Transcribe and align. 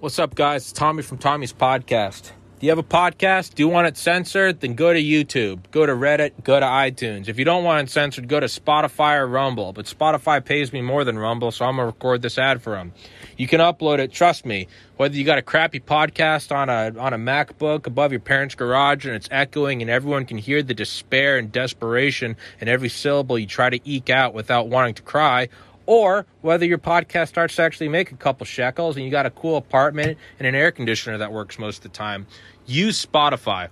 What's 0.00 0.18
up, 0.18 0.34
guys? 0.34 0.62
It's 0.62 0.72
Tommy 0.72 1.02
from 1.02 1.18
Tommy's 1.18 1.52
Podcast. 1.52 2.30
Do 2.58 2.66
you 2.66 2.70
have 2.70 2.78
a 2.78 2.82
podcast? 2.82 3.54
Do 3.54 3.62
you 3.62 3.68
want 3.68 3.86
it 3.86 3.98
censored? 3.98 4.60
Then 4.60 4.72
go 4.72 4.94
to 4.94 4.98
YouTube, 4.98 5.70
go 5.70 5.84
to 5.84 5.92
Reddit, 5.92 6.42
go 6.42 6.58
to 6.58 6.64
iTunes. 6.64 7.28
If 7.28 7.38
you 7.38 7.44
don't 7.44 7.64
want 7.64 7.86
it 7.86 7.92
censored, 7.92 8.26
go 8.26 8.40
to 8.40 8.46
Spotify 8.46 9.18
or 9.18 9.26
Rumble. 9.26 9.74
But 9.74 9.84
Spotify 9.84 10.42
pays 10.42 10.72
me 10.72 10.80
more 10.80 11.04
than 11.04 11.18
Rumble, 11.18 11.50
so 11.50 11.66
I'm 11.66 11.76
gonna 11.76 11.84
record 11.84 12.22
this 12.22 12.38
ad 12.38 12.62
for 12.62 12.76
them. 12.76 12.94
You 13.36 13.46
can 13.46 13.60
upload 13.60 13.98
it. 13.98 14.10
Trust 14.10 14.46
me. 14.46 14.68
Whether 14.96 15.16
you 15.16 15.24
got 15.24 15.36
a 15.36 15.42
crappy 15.42 15.80
podcast 15.80 16.50
on 16.50 16.70
a 16.70 16.98
on 16.98 17.12
a 17.12 17.18
MacBook 17.18 17.86
above 17.86 18.10
your 18.10 18.20
parents' 18.20 18.54
garage 18.54 19.04
and 19.04 19.14
it's 19.14 19.28
echoing 19.30 19.82
and 19.82 19.90
everyone 19.90 20.24
can 20.24 20.38
hear 20.38 20.62
the 20.62 20.74
despair 20.74 21.36
and 21.36 21.52
desperation 21.52 22.36
in 22.58 22.68
every 22.68 22.88
syllable 22.88 23.38
you 23.38 23.46
try 23.46 23.68
to 23.68 23.80
eke 23.84 24.08
out 24.08 24.32
without 24.32 24.68
wanting 24.68 24.94
to 24.94 25.02
cry, 25.02 25.48
or 25.86 26.26
whether 26.40 26.64
your 26.64 26.78
podcast 26.78 27.28
starts 27.28 27.56
to 27.56 27.62
actually 27.62 27.88
make 27.88 28.12
a 28.12 28.16
couple 28.16 28.46
shekels 28.46 28.96
and 28.96 29.04
you 29.04 29.10
got 29.10 29.26
a 29.26 29.30
cool 29.30 29.56
apartment 29.56 30.18
and 30.38 30.46
an 30.46 30.54
air 30.54 30.70
conditioner 30.70 31.18
that 31.18 31.32
works 31.32 31.58
most 31.58 31.78
of 31.78 31.82
the 31.84 31.88
time, 31.90 32.26
use 32.66 33.04
Spotify. 33.04 33.68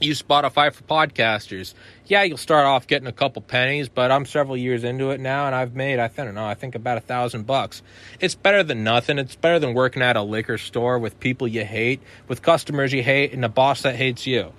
Use 0.00 0.22
Spotify 0.22 0.72
for 0.72 0.84
podcasters. 0.84 1.74
Yeah, 2.06 2.22
you'll 2.22 2.36
start 2.36 2.66
off 2.66 2.86
getting 2.86 3.08
a 3.08 3.12
couple 3.12 3.42
pennies, 3.42 3.88
but 3.88 4.12
I'm 4.12 4.26
several 4.26 4.56
years 4.56 4.84
into 4.84 5.10
it 5.10 5.18
now, 5.18 5.46
and 5.46 5.54
I've 5.56 5.74
made 5.74 5.98
I 5.98 6.06
don't 6.06 6.34
know 6.34 6.46
I 6.46 6.54
think 6.54 6.76
about 6.76 6.98
a 6.98 7.00
thousand 7.00 7.46
bucks. 7.46 7.82
It's 8.20 8.36
better 8.36 8.62
than 8.62 8.84
nothing. 8.84 9.18
It's 9.18 9.34
better 9.34 9.58
than 9.58 9.74
working 9.74 10.02
at 10.02 10.16
a 10.16 10.22
liquor 10.22 10.56
store 10.56 11.00
with 11.00 11.18
people 11.18 11.48
you 11.48 11.64
hate, 11.64 12.00
with 12.28 12.42
customers 12.42 12.92
you 12.92 13.02
hate, 13.02 13.32
and 13.32 13.44
a 13.44 13.48
boss 13.48 13.82
that 13.82 13.96
hates 13.96 14.24
you. 14.24 14.52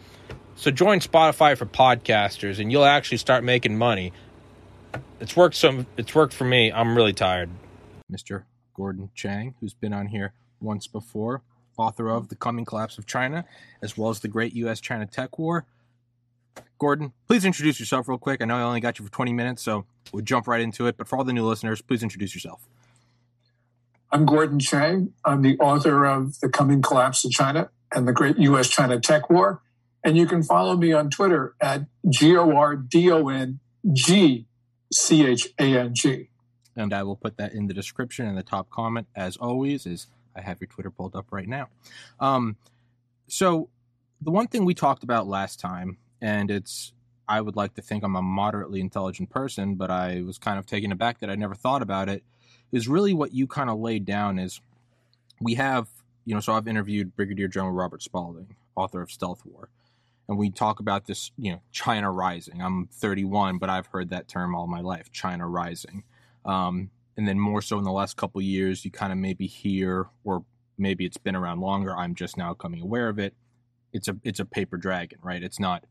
So 0.55 0.71
join 0.71 0.99
Spotify 0.99 1.57
for 1.57 1.65
podcasters, 1.65 2.59
and 2.59 2.69
you'll 2.69 2.83
actually 2.83 3.19
start 3.19 3.45
making 3.45 3.77
money. 3.77 4.11
It's 5.19 5.35
worked 5.35 5.55
some. 5.55 5.85
It's 5.97 6.15
worked 6.15 6.33
for 6.33 6.45
me. 6.45 6.71
I'm 6.71 6.95
really 6.95 7.13
tired. 7.13 7.49
Mr. 8.11 8.43
Gordon 8.73 9.09
Chang, 9.13 9.55
who's 9.59 9.73
been 9.73 9.93
on 9.93 10.07
here 10.07 10.33
once 10.61 10.87
before, 10.87 11.41
author 11.77 12.09
of 12.09 12.29
The 12.29 12.35
Coming 12.35 12.65
Collapse 12.65 12.97
of 12.97 13.05
China, 13.05 13.45
as 13.81 13.97
well 13.97 14.09
as 14.09 14.19
The 14.19 14.27
Great 14.27 14.53
U.S. 14.53 14.79
China 14.79 15.05
Tech 15.05 15.37
War. 15.37 15.65
Gordon, 16.77 17.13
please 17.27 17.45
introduce 17.45 17.79
yourself 17.79 18.07
real 18.07 18.17
quick. 18.17 18.41
I 18.41 18.45
know 18.45 18.55
I 18.55 18.61
only 18.61 18.79
got 18.79 18.99
you 18.99 19.05
for 19.05 19.11
20 19.11 19.33
minutes, 19.33 19.61
so 19.61 19.85
we'll 20.11 20.23
jump 20.23 20.47
right 20.47 20.61
into 20.61 20.87
it. 20.87 20.97
But 20.97 21.07
for 21.07 21.17
all 21.17 21.23
the 21.23 21.33
new 21.33 21.45
listeners, 21.45 21.81
please 21.81 22.01
introduce 22.01 22.33
yourself. 22.33 22.61
I'm 24.11 24.25
Gordon 24.25 24.59
Chang. 24.59 25.13
I'm 25.25 25.41
the 25.41 25.57
author 25.59 26.05
of 26.05 26.39
The 26.39 26.49
Coming 26.49 26.81
Collapse 26.81 27.23
of 27.25 27.31
China 27.31 27.69
and 27.93 28.07
The 28.07 28.13
Great 28.13 28.37
U.S. 28.37 28.69
China 28.69 28.99
Tech 28.99 29.29
War. 29.29 29.61
And 30.03 30.17
you 30.17 30.25
can 30.25 30.41
follow 30.41 30.77
me 30.77 30.93
on 30.93 31.09
Twitter 31.09 31.53
at 31.59 31.85
G 32.07 32.35
O 32.37 32.55
R 32.55 32.75
D 32.75 33.11
O 33.11 33.27
N 33.27 33.59
G 33.91 34.45
C 34.91 35.25
H 35.25 35.49
A 35.59 35.77
N 35.77 35.93
G. 35.93 36.29
And 36.75 36.93
I 36.93 37.03
will 37.03 37.15
put 37.15 37.37
that 37.37 37.53
in 37.53 37.67
the 37.67 37.73
description 37.73 38.25
and 38.25 38.37
the 38.37 38.43
top 38.43 38.69
comment, 38.69 39.07
as 39.15 39.37
always, 39.37 39.85
is 39.85 40.07
I 40.35 40.41
have 40.41 40.61
your 40.61 40.67
Twitter 40.67 40.91
pulled 40.91 41.15
up 41.15 41.27
right 41.31 41.47
now. 41.47 41.67
Um, 42.19 42.55
so 43.27 43.69
the 44.21 44.31
one 44.31 44.47
thing 44.47 44.65
we 44.65 44.73
talked 44.73 45.03
about 45.03 45.27
last 45.27 45.59
time, 45.59 45.97
and 46.21 46.49
it's 46.49 46.93
I 47.27 47.41
would 47.41 47.55
like 47.55 47.75
to 47.75 47.81
think 47.81 48.03
I'm 48.03 48.15
a 48.15 48.21
moderately 48.21 48.79
intelligent 48.79 49.29
person, 49.29 49.75
but 49.75 49.91
I 49.91 50.21
was 50.21 50.37
kind 50.37 50.57
of 50.57 50.65
taken 50.65 50.91
aback 50.91 51.19
that 51.19 51.29
I 51.29 51.35
never 51.35 51.53
thought 51.53 51.81
about 51.81 52.09
it, 52.09 52.23
is 52.71 52.87
really 52.87 53.13
what 53.13 53.33
you 53.33 53.45
kind 53.45 53.69
of 53.69 53.79
laid 53.79 54.05
down 54.05 54.39
is 54.39 54.61
we 55.39 55.55
have, 55.55 55.87
you 56.25 56.33
know, 56.33 56.41
so 56.41 56.53
I've 56.53 56.67
interviewed 56.67 57.15
Brigadier 57.15 57.47
General 57.47 57.71
Robert 57.73 58.01
Spalding, 58.01 58.55
author 58.75 59.01
of 59.01 59.11
Stealth 59.11 59.45
War 59.45 59.69
and 60.29 60.37
we 60.37 60.51
talk 60.51 60.79
about 60.79 61.07
this, 61.07 61.31
you 61.37 61.51
know, 61.51 61.61
China 61.71 62.11
rising. 62.11 62.61
I'm 62.61 62.87
31, 62.93 63.57
but 63.57 63.71
I've 63.71 63.87
heard 63.87 64.11
that 64.11 64.27
term 64.27 64.53
all 64.53 64.67
my 64.67 64.79
life, 64.79 65.11
China 65.11 65.47
rising. 65.49 66.03
Um, 66.45 66.91
and 67.17 67.27
then 67.27 67.39
more 67.39 67.63
so 67.63 67.79
in 67.79 67.83
the 67.83 67.91
last 67.91 68.15
couple 68.15 68.39
years, 68.39 68.85
you 68.85 68.91
kind 68.91 69.11
of 69.11 69.17
maybe 69.17 69.47
hear, 69.47 70.05
or 70.23 70.45
maybe 70.77 71.03
it's 71.03 71.17
been 71.17 71.35
around 71.35 71.61
longer. 71.61 71.97
I'm 71.97 72.13
just 72.13 72.37
now 72.37 72.53
coming 72.53 72.79
aware 72.79 73.09
of 73.09 73.17
it. 73.17 73.33
It's 73.91 74.07
a 74.07 74.17
it's 74.23 74.39
a 74.39 74.45
paper 74.45 74.77
dragon, 74.77 75.17
right? 75.23 75.41
It's 75.41 75.59
not. 75.59 75.85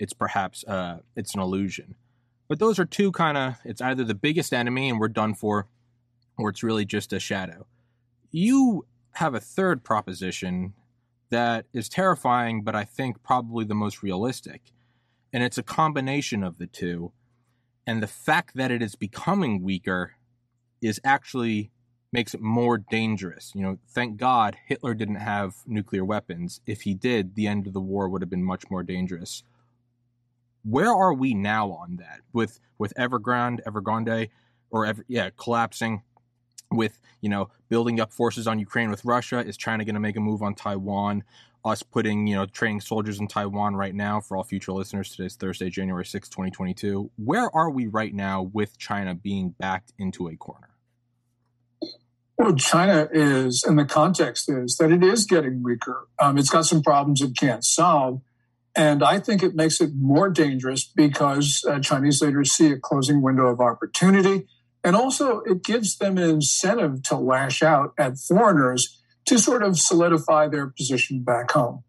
It's 0.00 0.12
perhaps 0.12 0.64
uh, 0.64 0.98
it's 1.14 1.36
an 1.36 1.40
illusion. 1.40 1.94
But 2.48 2.58
those 2.58 2.80
are 2.80 2.84
two 2.84 3.12
kind 3.12 3.38
of. 3.38 3.54
It's 3.64 3.80
either 3.80 4.02
the 4.02 4.14
biggest 4.14 4.52
enemy 4.52 4.90
and 4.90 4.98
we're 4.98 5.06
done 5.06 5.34
for, 5.34 5.68
or 6.36 6.50
it's 6.50 6.64
really 6.64 6.84
just 6.84 7.12
a 7.12 7.20
shadow. 7.20 7.64
You 8.32 8.86
have 9.12 9.34
a 9.34 9.40
third 9.40 9.84
proposition 9.84 10.74
that 11.34 11.66
is 11.72 11.88
terrifying, 11.88 12.62
but 12.62 12.76
I 12.76 12.84
think 12.84 13.22
probably 13.24 13.64
the 13.64 13.74
most 13.74 14.04
realistic. 14.04 14.70
And 15.32 15.42
it's 15.42 15.58
a 15.58 15.64
combination 15.64 16.44
of 16.44 16.58
the 16.58 16.68
two. 16.68 17.10
And 17.88 18.00
the 18.00 18.06
fact 18.06 18.54
that 18.54 18.70
it 18.70 18.80
is 18.80 18.94
becoming 18.94 19.60
weaker 19.60 20.12
is 20.80 21.00
actually 21.02 21.72
makes 22.12 22.34
it 22.34 22.40
more 22.40 22.78
dangerous. 22.78 23.50
You 23.52 23.62
know, 23.62 23.78
thank 23.88 24.16
God 24.16 24.56
Hitler 24.66 24.94
didn't 24.94 25.16
have 25.16 25.56
nuclear 25.66 26.04
weapons. 26.04 26.60
If 26.66 26.82
he 26.82 26.94
did, 26.94 27.34
the 27.34 27.48
end 27.48 27.66
of 27.66 27.72
the 27.72 27.80
war 27.80 28.08
would 28.08 28.22
have 28.22 28.30
been 28.30 28.44
much 28.44 28.70
more 28.70 28.84
dangerous. 28.84 29.42
Where 30.62 30.94
are 30.94 31.12
we 31.12 31.34
now 31.34 31.72
on 31.72 31.96
that 31.96 32.20
with 32.32 32.60
with 32.78 32.94
Evergrande, 32.96 33.58
Evergrande, 33.66 34.30
or 34.70 34.86
Ever, 34.86 35.04
yeah, 35.08 35.30
collapsing? 35.36 36.02
With 36.76 36.98
you 37.20 37.28
know 37.28 37.50
building 37.68 38.00
up 38.00 38.12
forces 38.12 38.46
on 38.46 38.58
Ukraine 38.58 38.90
with 38.90 39.04
Russia? 39.04 39.38
Is 39.38 39.56
China 39.56 39.84
going 39.84 39.94
to 39.94 40.00
make 40.00 40.16
a 40.16 40.20
move 40.20 40.42
on 40.42 40.54
Taiwan? 40.54 41.24
Us 41.64 41.82
putting 41.82 42.26
you 42.26 42.34
know 42.34 42.46
training 42.46 42.80
soldiers 42.80 43.18
in 43.18 43.28
Taiwan 43.28 43.74
right 43.74 43.94
now 43.94 44.20
for 44.20 44.36
all 44.36 44.44
future 44.44 44.72
listeners. 44.72 45.10
Today's 45.10 45.36
Thursday, 45.36 45.70
January 45.70 46.04
sixth, 46.04 46.30
2022. 46.30 47.10
Where 47.16 47.54
are 47.54 47.70
we 47.70 47.86
right 47.86 48.14
now 48.14 48.42
with 48.42 48.78
China 48.78 49.14
being 49.14 49.50
backed 49.58 49.92
into 49.98 50.28
a 50.28 50.36
corner? 50.36 50.74
Well, 52.36 52.54
China 52.56 53.08
is, 53.12 53.62
and 53.62 53.78
the 53.78 53.84
context 53.84 54.50
is 54.50 54.76
that 54.78 54.90
it 54.90 55.04
is 55.04 55.24
getting 55.24 55.62
weaker. 55.62 56.08
Um, 56.20 56.36
it's 56.36 56.50
got 56.50 56.66
some 56.66 56.82
problems 56.82 57.22
it 57.22 57.36
can't 57.36 57.64
solve. 57.64 58.20
And 58.76 59.04
I 59.04 59.20
think 59.20 59.42
it 59.42 59.54
makes 59.54 59.80
it 59.80 59.90
more 59.94 60.28
dangerous 60.28 60.84
because 60.84 61.64
uh, 61.68 61.78
Chinese 61.78 62.20
leaders 62.20 62.50
see 62.50 62.72
a 62.72 62.78
closing 62.78 63.22
window 63.22 63.46
of 63.46 63.60
opportunity. 63.60 64.48
And 64.84 64.94
also, 64.94 65.40
it 65.40 65.64
gives 65.64 65.96
them 65.96 66.18
an 66.18 66.28
incentive 66.28 67.02
to 67.04 67.16
lash 67.16 67.62
out 67.62 67.94
at 67.98 68.18
foreigners 68.18 69.00
to 69.24 69.38
sort 69.38 69.62
of 69.62 69.78
solidify 69.78 70.48
their 70.48 70.66
position 70.66 71.22
back 71.22 71.50
home. 71.52 71.82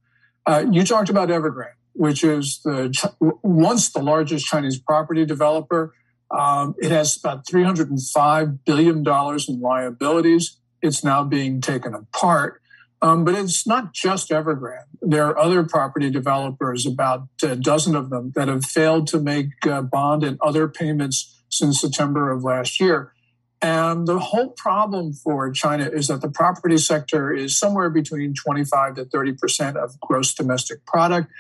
Uh, 0.46 0.66
you 0.72 0.86
talked 0.86 1.10
about 1.10 1.28
Evergrande, 1.28 1.74
which 1.94 2.24
is 2.24 2.62
the 2.64 3.12
once 3.44 3.90
the 3.90 4.02
largest 4.02 4.46
Chinese 4.46 4.80
property 4.80 5.26
developer. 5.26 5.94
Um, 6.32 6.76
it 6.80 6.92
has 6.92 7.18
about 7.18 7.46
$305 7.46 8.60
billion 8.66 9.04
in 9.48 9.62
liabilities. 9.62 10.58
It's 10.82 11.04
now 11.04 11.24
being 11.24 11.62
taken 11.62 11.94
apart. 11.94 12.62
Um, 13.02 13.26
but 13.26 13.36
it's 13.36 13.68
not 13.68 13.94
just 13.94 14.30
Evergrande. 14.30 14.86
There 15.02 15.26
are 15.26 15.38
other 15.38 15.64
property 15.64 16.10
developers, 16.10 16.86
about 16.86 17.28
a 17.44 17.56
dozen 17.56 17.96
of 17.96 18.10
them, 18.10 18.32
that 18.36 18.48
have 18.48 18.66
failed 18.66 19.08
to 19.08 19.20
make 19.20 19.50
uh, 19.68 19.82
bond 19.82 20.24
and 20.24 20.40
other 20.42 20.68
payments 20.68 21.35
since 21.58 21.82
September 21.82 22.32
of 22.32 22.44
last 22.44 22.80
year. 22.80 23.14
And 23.62 24.06
the 24.06 24.20
whole 24.20 24.50
problem 24.50 25.14
for 25.14 25.52
China 25.52 25.90
is 25.92 26.08
that 26.08 26.22
the 26.22 26.30
property 26.30 26.78
sector 26.78 27.34
is 27.34 27.58
somewhere 27.58 27.90
between 27.90 28.34
25 28.34 28.96
to 28.96 29.06
30% 29.06 29.76
of 29.76 30.00
gross 30.00 30.34
domestic 30.34 30.86
product. 30.86 31.32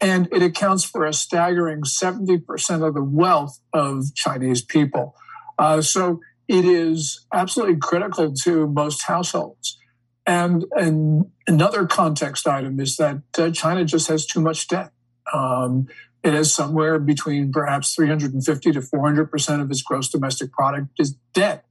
And 0.00 0.28
it 0.32 0.42
accounts 0.42 0.84
for 0.84 1.04
a 1.04 1.12
staggering 1.12 1.82
70% 1.82 2.86
of 2.86 2.94
the 2.94 3.02
wealth 3.02 3.58
of 3.72 4.14
Chinese 4.14 4.62
people. 4.62 5.16
Uh, 5.58 5.80
so 5.80 6.20
it 6.48 6.64
is 6.64 7.24
absolutely 7.32 7.76
critical 7.76 8.32
to 8.44 8.66
most 8.66 9.02
households. 9.02 9.78
And, 10.26 10.64
and 10.72 11.30
another 11.46 11.86
context 11.86 12.46
item 12.46 12.78
is 12.78 12.96
that 12.96 13.22
uh, 13.38 13.50
China 13.50 13.84
just 13.84 14.08
has 14.08 14.26
too 14.26 14.40
much 14.40 14.68
debt. 14.68 14.92
Um, 15.32 15.88
is 16.24 16.54
somewhere 16.54 16.98
between 16.98 17.50
perhaps 17.52 17.94
350 17.94 18.72
to 18.72 18.80
400% 18.80 19.60
of 19.60 19.70
its 19.70 19.82
gross 19.82 20.08
domestic 20.08 20.52
product 20.52 20.88
is 20.98 21.16
debt. 21.34 21.64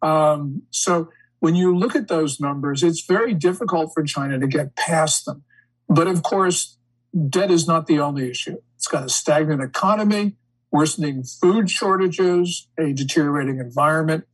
Um, 0.00 0.62
so 0.70 1.10
when 1.40 1.54
you 1.54 1.76
look 1.76 1.94
at 1.94 2.08
those 2.08 2.40
numbers, 2.40 2.82
it's 2.82 3.04
very 3.04 3.34
difficult 3.34 3.92
for 3.94 4.02
China 4.02 4.38
to 4.38 4.46
get 4.46 4.76
past 4.76 5.24
them. 5.24 5.44
But 5.88 6.06
of 6.06 6.22
course, 6.22 6.78
debt 7.28 7.50
is 7.50 7.66
not 7.66 7.86
the 7.86 8.00
only 8.00 8.30
issue. 8.30 8.58
It's 8.76 8.88
got 8.88 9.04
a 9.04 9.08
stagnant 9.08 9.62
economy, 9.62 10.36
worsening 10.70 11.24
food 11.24 11.70
shortages, 11.70 12.68
a 12.78 12.92
deteriorating 12.92 13.58
environment, 13.58 14.24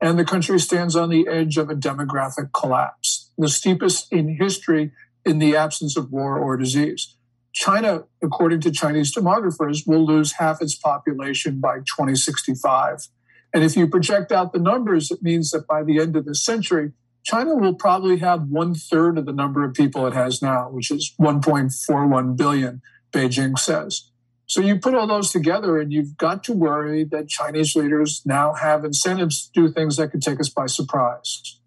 and 0.00 0.18
the 0.18 0.24
country 0.24 0.58
stands 0.58 0.96
on 0.96 1.10
the 1.10 1.28
edge 1.28 1.56
of 1.56 1.70
a 1.70 1.74
demographic 1.74 2.52
collapse, 2.52 3.30
the 3.38 3.48
steepest 3.48 4.12
in 4.12 4.36
history 4.36 4.90
in 5.24 5.38
the 5.38 5.54
absence 5.56 5.96
of 5.96 6.10
war 6.10 6.38
or 6.38 6.56
disease. 6.56 7.16
China, 7.52 8.04
according 8.22 8.60
to 8.62 8.70
Chinese 8.70 9.14
demographers, 9.14 9.86
will 9.86 10.04
lose 10.04 10.32
half 10.32 10.62
its 10.62 10.74
population 10.74 11.60
by 11.60 11.78
2065. 11.78 13.08
And 13.52 13.62
if 13.62 13.76
you 13.76 13.86
project 13.86 14.32
out 14.32 14.52
the 14.52 14.58
numbers, 14.58 15.10
it 15.10 15.22
means 15.22 15.50
that 15.50 15.66
by 15.66 15.82
the 15.82 15.98
end 15.98 16.16
of 16.16 16.24
the 16.24 16.34
century, 16.34 16.92
China 17.24 17.54
will 17.54 17.74
probably 17.74 18.18
have 18.18 18.48
one 18.48 18.74
third 18.74 19.18
of 19.18 19.26
the 19.26 19.32
number 19.32 19.64
of 19.64 19.74
people 19.74 20.06
it 20.06 20.14
has 20.14 20.42
now, 20.42 20.70
which 20.70 20.90
is 20.90 21.14
1.41 21.20 22.36
billion, 22.36 22.82
Beijing 23.12 23.58
says. 23.58 24.08
So 24.46 24.60
you 24.60 24.78
put 24.78 24.94
all 24.94 25.06
those 25.06 25.30
together, 25.30 25.78
and 25.78 25.92
you've 25.92 26.16
got 26.16 26.42
to 26.44 26.52
worry 26.52 27.04
that 27.04 27.28
Chinese 27.28 27.76
leaders 27.76 28.22
now 28.24 28.54
have 28.54 28.84
incentives 28.84 29.46
to 29.46 29.68
do 29.68 29.72
things 29.72 29.96
that 29.96 30.10
could 30.10 30.22
take 30.22 30.40
us 30.40 30.48
by 30.48 30.66
surprise. 30.66 31.58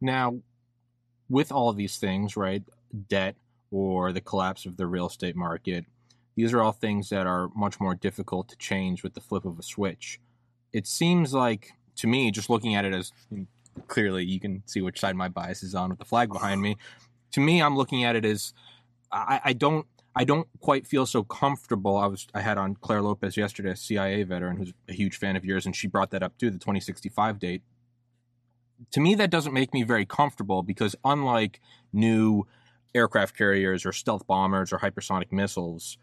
Now, 0.00 0.40
with 1.28 1.52
all 1.52 1.72
these 1.72 1.96
things, 1.96 2.36
right? 2.36 2.64
Debt 3.08 3.36
or 3.70 4.12
the 4.12 4.20
collapse 4.20 4.66
of 4.66 4.76
the 4.76 4.86
real 4.86 5.06
estate 5.06 5.36
market, 5.36 5.84
these 6.36 6.52
are 6.52 6.62
all 6.62 6.72
things 6.72 7.08
that 7.10 7.26
are 7.26 7.50
much 7.54 7.80
more 7.80 7.94
difficult 7.94 8.48
to 8.48 8.56
change 8.56 9.02
with 9.02 9.14
the 9.14 9.20
flip 9.20 9.44
of 9.44 9.58
a 9.58 9.62
switch. 9.62 10.20
It 10.72 10.86
seems 10.86 11.34
like, 11.34 11.72
to 11.96 12.06
me, 12.06 12.30
just 12.30 12.50
looking 12.50 12.74
at 12.74 12.84
it 12.84 12.94
as 12.94 13.12
clearly 13.88 14.24
you 14.24 14.40
can 14.40 14.62
see 14.66 14.80
which 14.80 15.00
side 15.00 15.16
my 15.16 15.28
bias 15.28 15.62
is 15.62 15.74
on 15.74 15.90
with 15.90 15.98
the 15.98 16.04
flag 16.04 16.32
behind 16.32 16.60
me. 16.60 16.76
To 17.32 17.40
me, 17.40 17.60
I'm 17.62 17.76
looking 17.76 18.04
at 18.04 18.16
it 18.16 18.24
as 18.24 18.52
I, 19.12 19.40
I 19.44 19.52
don't 19.52 19.86
I 20.14 20.24
don't 20.24 20.48
quite 20.60 20.86
feel 20.86 21.06
so 21.06 21.22
comfortable. 21.22 21.96
I 21.96 22.06
was 22.06 22.26
I 22.34 22.40
had 22.40 22.58
on 22.58 22.74
Clare 22.76 23.02
Lopez 23.02 23.36
yesterday, 23.36 23.70
a 23.70 23.76
CIA 23.76 24.22
veteran 24.24 24.56
who's 24.56 24.72
a 24.88 24.92
huge 24.92 25.16
fan 25.16 25.36
of 25.36 25.44
yours, 25.44 25.66
and 25.66 25.74
she 25.74 25.86
brought 25.86 26.10
that 26.10 26.22
up 26.22 26.36
too, 26.38 26.50
the 26.50 26.58
2065 26.58 27.38
date. 27.38 27.62
To 28.92 29.00
me, 29.00 29.14
that 29.16 29.30
doesn't 29.30 29.52
make 29.52 29.74
me 29.74 29.82
very 29.82 30.06
comfortable 30.06 30.62
because 30.62 30.96
unlike 31.04 31.60
new 31.92 32.46
aircraft 32.94 33.36
carriers 33.36 33.86
or 33.86 33.92
stealth 33.92 34.26
bombers 34.26 34.72
or 34.72 34.78
hypersonic 34.78 35.32
missiles, 35.32 35.98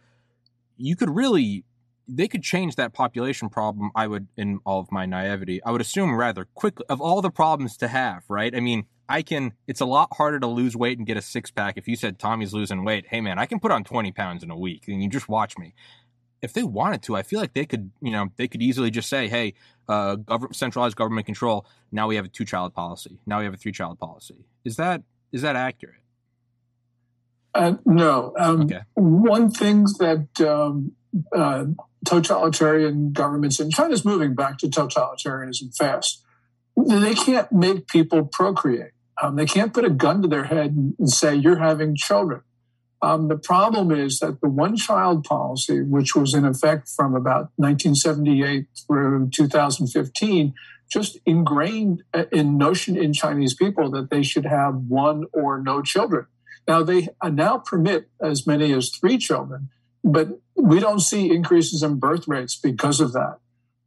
you 0.78 0.96
could 0.96 1.10
really 1.10 1.64
they 2.08 2.28
could 2.28 2.44
change 2.44 2.76
that 2.76 2.94
population 2.94 3.50
problem. 3.50 3.92
I 3.96 4.08
would, 4.08 4.28
in 4.38 4.60
all 4.66 4.80
of 4.80 4.92
my 4.92 5.06
naivety, 5.06 5.62
I 5.64 5.72
would 5.72 5.82
assume 5.82 6.16
rather 6.16 6.46
quickly. 6.46 6.86
Of 6.90 7.02
all 7.02 7.22
the 7.22 7.30
problems 7.30 7.76
to 7.78 7.88
have, 7.88 8.24
right? 8.30 8.56
I 8.56 8.60
mean, 8.60 8.86
I 9.10 9.22
can. 9.22 9.54
It's 9.68 9.82
a 9.82 9.86
lot 9.86 10.10
harder 10.16 10.40
to 10.40 10.48
lose 10.48 10.76
weight 10.76 10.98
and 10.98 11.06
get 11.06 11.18
a 11.18 11.22
six 11.22 11.52
pack. 11.52 11.78
If 11.78 11.88
you 11.88 11.96
said 11.96 12.20
Tommy's 12.20 12.54
losing 12.54 12.84
weight, 12.84 13.08
hey 13.10 13.22
man, 13.22 13.40
I 13.40 13.46
can 13.46 13.60
put 13.60 13.72
on 13.72 13.84
twenty 13.84 14.12
pounds 14.12 14.44
in 14.44 14.52
a 14.52 14.58
week, 14.58 14.88
and 14.88 15.04
you 15.04 15.10
just 15.10 15.28
watch 15.30 15.58
me. 15.58 15.74
If 16.42 16.54
they 16.54 16.64
wanted 16.64 17.02
to, 17.04 17.16
I 17.16 17.24
feel 17.24 17.40
like 17.40 17.54
they 17.54 17.66
could. 17.66 17.92
You 18.02 18.12
know, 18.12 18.30
they 18.38 18.48
could 18.48 18.62
easily 18.62 18.92
just 18.92 19.10
say, 19.10 19.28
hey, 19.28 19.54
uh, 19.90 20.16
government, 20.16 20.56
centralized 20.56 20.96
government 20.96 21.26
control. 21.26 21.66
Now 21.92 22.08
we 22.08 22.16
have 22.16 22.26
a 22.26 22.30
two 22.30 22.46
child 22.46 22.74
policy. 22.74 23.20
Now 23.26 23.40
we 23.40 23.46
have 23.46 23.54
a 23.54 23.58
three 23.58 23.72
child 23.72 24.00
policy. 24.00 24.46
Is 24.64 24.78
that 24.78 25.04
is 25.32 25.42
that 25.42 25.56
accurate? 25.56 25.96
Uh, 27.58 27.74
no. 27.86 28.34
Um, 28.38 28.62
okay. 28.62 28.82
One 28.94 29.50
thing 29.50 29.86
that 30.00 30.28
um, 30.42 30.92
uh, 31.36 31.66
totalitarian 32.06 33.12
governments, 33.12 33.60
and 33.60 33.72
China's 33.72 34.06
moving 34.06 34.36
back 34.36 34.60
to 34.60 34.68
totalitarianism 34.68 35.76
fast, 35.76 36.24
they 36.78 37.16
can't 37.16 37.52
make 37.52 37.88
people 37.88 38.26
procreate. 38.26 38.92
Um, 39.22 39.36
they 39.36 39.48
can't 39.48 39.74
put 39.74 39.86
a 39.86 39.90
gun 39.90 40.22
to 40.22 40.28
their 40.28 40.44
head 40.44 40.72
and, 40.72 40.94
and 41.00 41.10
say, 41.10 41.36
you're 41.36 41.58
having 41.58 41.96
children. 41.96 42.42
Um, 43.02 43.28
the 43.28 43.38
problem 43.38 43.92
is 43.92 44.20
that 44.20 44.42
the 44.42 44.50
one 44.50 44.76
child 44.76 45.24
policy, 45.24 45.82
which 45.82 46.16
was 46.16 46.36
in 46.36 46.46
effect 46.46 46.88
from 46.88 47.16
about 47.16 47.50
1978 47.56 48.68
through 48.86 49.30
2015, 49.32 50.54
just 50.90 51.18
ingrained 51.26 52.04
uh, 52.14 52.26
in 52.32 52.58
notion 52.58 52.96
in 52.96 53.14
Chinese 53.14 53.56
people 53.56 53.90
that 53.92 54.10
they 54.12 54.22
should 54.22 54.46
have 54.46 54.76
one 54.76 55.26
or 55.34 55.62
no 55.62 55.82
children. 55.82 56.28
Now 56.68 56.84
they 56.84 57.08
now 57.24 57.60
permit 57.60 58.10
as 58.22 58.46
many 58.46 58.74
as 58.74 58.90
three 58.90 59.18
children, 59.18 59.70
but 60.04 60.28
we 60.56 60.80
don't 60.80 61.00
see 61.00 61.34
increases 61.34 61.84
in 61.84 62.00
birth 62.00 62.28
rates 62.28 62.56
because 62.56 63.00
of 63.00 63.14
that. 63.14 63.38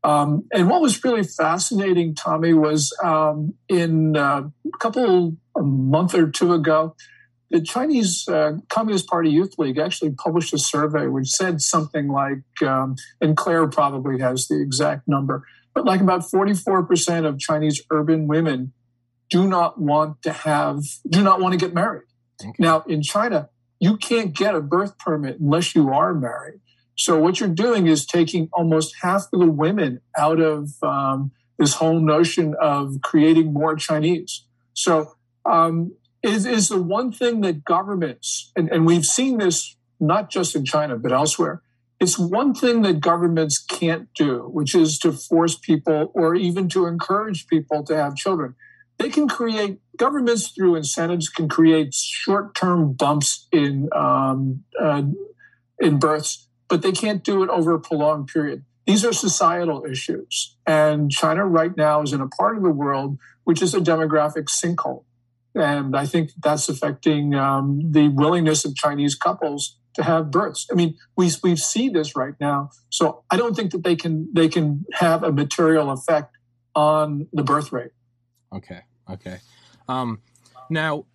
Um, 0.02 0.46
and 0.52 0.70
what 0.70 0.80
was 0.80 1.04
really 1.04 1.24
fascinating, 1.24 2.14
Tommy, 2.14 2.54
was 2.54 2.96
um, 3.02 3.54
in 3.68 4.16
uh, 4.16 4.44
a 4.66 4.78
couple 4.78 5.36
a 5.56 5.62
month 5.62 6.14
or 6.14 6.30
two 6.30 6.54
ago, 6.54 6.96
the 7.50 7.60
Chinese 7.60 8.26
uh, 8.28 8.52
Communist 8.68 9.08
Party 9.08 9.28
Youth 9.28 9.54
League 9.58 9.78
actually 9.78 10.12
published 10.12 10.54
a 10.54 10.58
survey 10.58 11.08
which 11.08 11.28
said 11.28 11.60
something 11.60 12.08
like, 12.08 12.42
um, 12.66 12.94
and 13.20 13.36
Clare 13.36 13.66
probably 13.66 14.20
has 14.20 14.46
the 14.48 14.60
exact 14.60 15.06
number, 15.08 15.44
but 15.74 15.84
like 15.84 16.00
about 16.00 16.22
44% 16.22 17.26
of 17.26 17.38
Chinese 17.38 17.82
urban 17.90 18.26
women 18.26 18.72
do 19.28 19.46
not 19.46 19.80
want 19.80 20.22
to 20.22 20.32
have, 20.32 20.82
do 21.08 21.22
not 21.22 21.40
want 21.40 21.52
to 21.52 21.58
get 21.58 21.74
married. 21.74 22.02
Now, 22.58 22.82
in 22.82 23.02
China, 23.02 23.48
you 23.78 23.96
can't 23.96 24.34
get 24.34 24.54
a 24.54 24.60
birth 24.60 24.98
permit 24.98 25.40
unless 25.40 25.74
you 25.74 25.90
are 25.90 26.14
married. 26.14 26.60
So 26.96 27.18
what 27.18 27.40
you're 27.40 27.48
doing 27.48 27.86
is 27.86 28.04
taking 28.04 28.48
almost 28.52 28.94
half 29.00 29.26
of 29.32 29.40
the 29.40 29.50
women 29.50 30.00
out 30.18 30.38
of 30.38 30.70
um, 30.82 31.32
this 31.58 31.74
whole 31.74 31.98
notion 31.98 32.54
of 32.60 32.96
creating 33.02 33.52
more 33.52 33.74
Chinese. 33.76 34.44
So 34.74 35.14
um, 35.46 35.96
is, 36.22 36.44
is 36.44 36.68
the 36.68 36.82
one 36.82 37.10
thing 37.10 37.40
that 37.40 37.64
governments, 37.64 38.52
and, 38.54 38.68
and 38.68 38.84
we've 38.84 39.06
seen 39.06 39.38
this 39.38 39.76
not 39.98 40.30
just 40.30 40.54
in 40.54 40.64
China, 40.64 40.96
but 40.98 41.12
elsewhere, 41.12 41.62
it's 41.98 42.18
one 42.18 42.54
thing 42.54 42.82
that 42.82 43.00
governments 43.00 43.58
can't 43.58 44.08
do, 44.14 44.48
which 44.52 44.74
is 44.74 44.98
to 45.00 45.12
force 45.12 45.56
people 45.58 46.10
or 46.14 46.34
even 46.34 46.68
to 46.70 46.86
encourage 46.86 47.46
people 47.46 47.82
to 47.84 47.96
have 47.96 48.16
children 48.16 48.54
they 49.00 49.08
can 49.08 49.28
create 49.28 49.80
governments 50.00 50.48
through 50.48 50.76
incentives 50.76 51.28
can 51.28 51.46
create 51.46 51.92
short-term 51.94 52.94
bumps 52.94 53.46
in 53.52 53.90
um, 53.94 54.64
uh, 54.80 55.02
in 55.78 55.98
births, 55.98 56.48
but 56.68 56.80
they 56.80 56.90
can't 56.90 57.22
do 57.22 57.42
it 57.42 57.50
over 57.50 57.74
a 57.74 57.80
prolonged 57.80 58.28
period. 58.28 58.64
These 58.86 59.04
are 59.04 59.12
societal 59.12 59.84
issues, 59.84 60.56
and 60.66 61.10
China 61.10 61.44
right 61.44 61.76
now 61.76 62.00
is 62.02 62.14
in 62.14 62.20
a 62.22 62.28
part 62.28 62.56
of 62.56 62.62
the 62.62 62.70
world 62.70 63.18
which 63.44 63.62
is 63.62 63.74
a 63.74 63.80
demographic 63.80 64.46
sinkhole, 64.46 65.04
and 65.54 65.94
I 65.96 66.06
think 66.06 66.30
that's 66.42 66.68
affecting 66.68 67.34
um, 67.34 67.92
the 67.92 68.08
willingness 68.08 68.64
of 68.64 68.74
Chinese 68.74 69.14
couples 69.14 69.76
to 69.94 70.02
have 70.02 70.30
births. 70.30 70.66
I 70.72 70.74
mean, 70.74 70.96
we 71.16 71.30
we 71.42 71.56
see 71.56 71.88
this 71.90 72.16
right 72.16 72.34
now, 72.40 72.70
so 72.88 73.22
I 73.30 73.36
don't 73.36 73.54
think 73.54 73.72
that 73.72 73.84
they 73.84 73.96
can 73.96 74.28
they 74.32 74.48
can 74.48 74.86
have 74.94 75.22
a 75.22 75.32
material 75.32 75.90
effect 75.90 76.36
on 76.74 77.28
the 77.32 77.42
birth 77.42 77.70
rate. 77.70 77.92
Okay. 78.54 78.80
Okay. 79.08 79.40
Um, 79.90 80.20
now, 80.68 81.06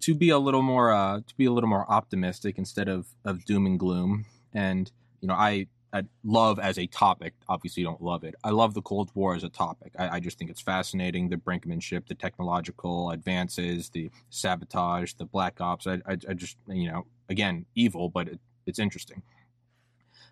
to 0.00 0.14
be 0.14 0.30
a 0.30 0.38
little 0.38 0.62
more 0.62 0.92
uh, 0.92 1.20
to 1.26 1.36
be 1.36 1.44
a 1.44 1.52
little 1.52 1.68
more 1.68 1.90
optimistic 1.90 2.58
instead 2.58 2.88
of 2.88 3.06
of 3.24 3.44
doom 3.44 3.66
and 3.66 3.78
gloom, 3.78 4.24
and 4.52 4.90
you 5.20 5.28
know, 5.28 5.34
I 5.34 5.66
I 5.92 6.02
love 6.24 6.58
as 6.58 6.78
a 6.78 6.86
topic. 6.86 7.34
Obviously, 7.48 7.82
don't 7.82 8.02
love 8.02 8.24
it. 8.24 8.34
I 8.42 8.50
love 8.50 8.74
the 8.74 8.82
Cold 8.82 9.10
War 9.14 9.36
as 9.36 9.44
a 9.44 9.48
topic. 9.48 9.92
I, 9.96 10.16
I, 10.16 10.20
just 10.20 10.38
think 10.38 10.50
it's 10.50 10.60
fascinating. 10.60 11.28
The 11.28 11.36
brinkmanship, 11.36 12.08
the 12.08 12.16
technological 12.16 13.12
advances, 13.12 13.90
the 13.90 14.10
sabotage, 14.28 15.12
the 15.12 15.24
black 15.24 15.60
ops. 15.60 15.86
I, 15.86 16.00
I, 16.04 16.16
I 16.28 16.34
just, 16.34 16.56
you 16.66 16.90
know, 16.90 17.06
again, 17.28 17.66
evil, 17.76 18.08
but 18.08 18.26
it, 18.26 18.40
it's 18.66 18.80
interesting. 18.80 19.22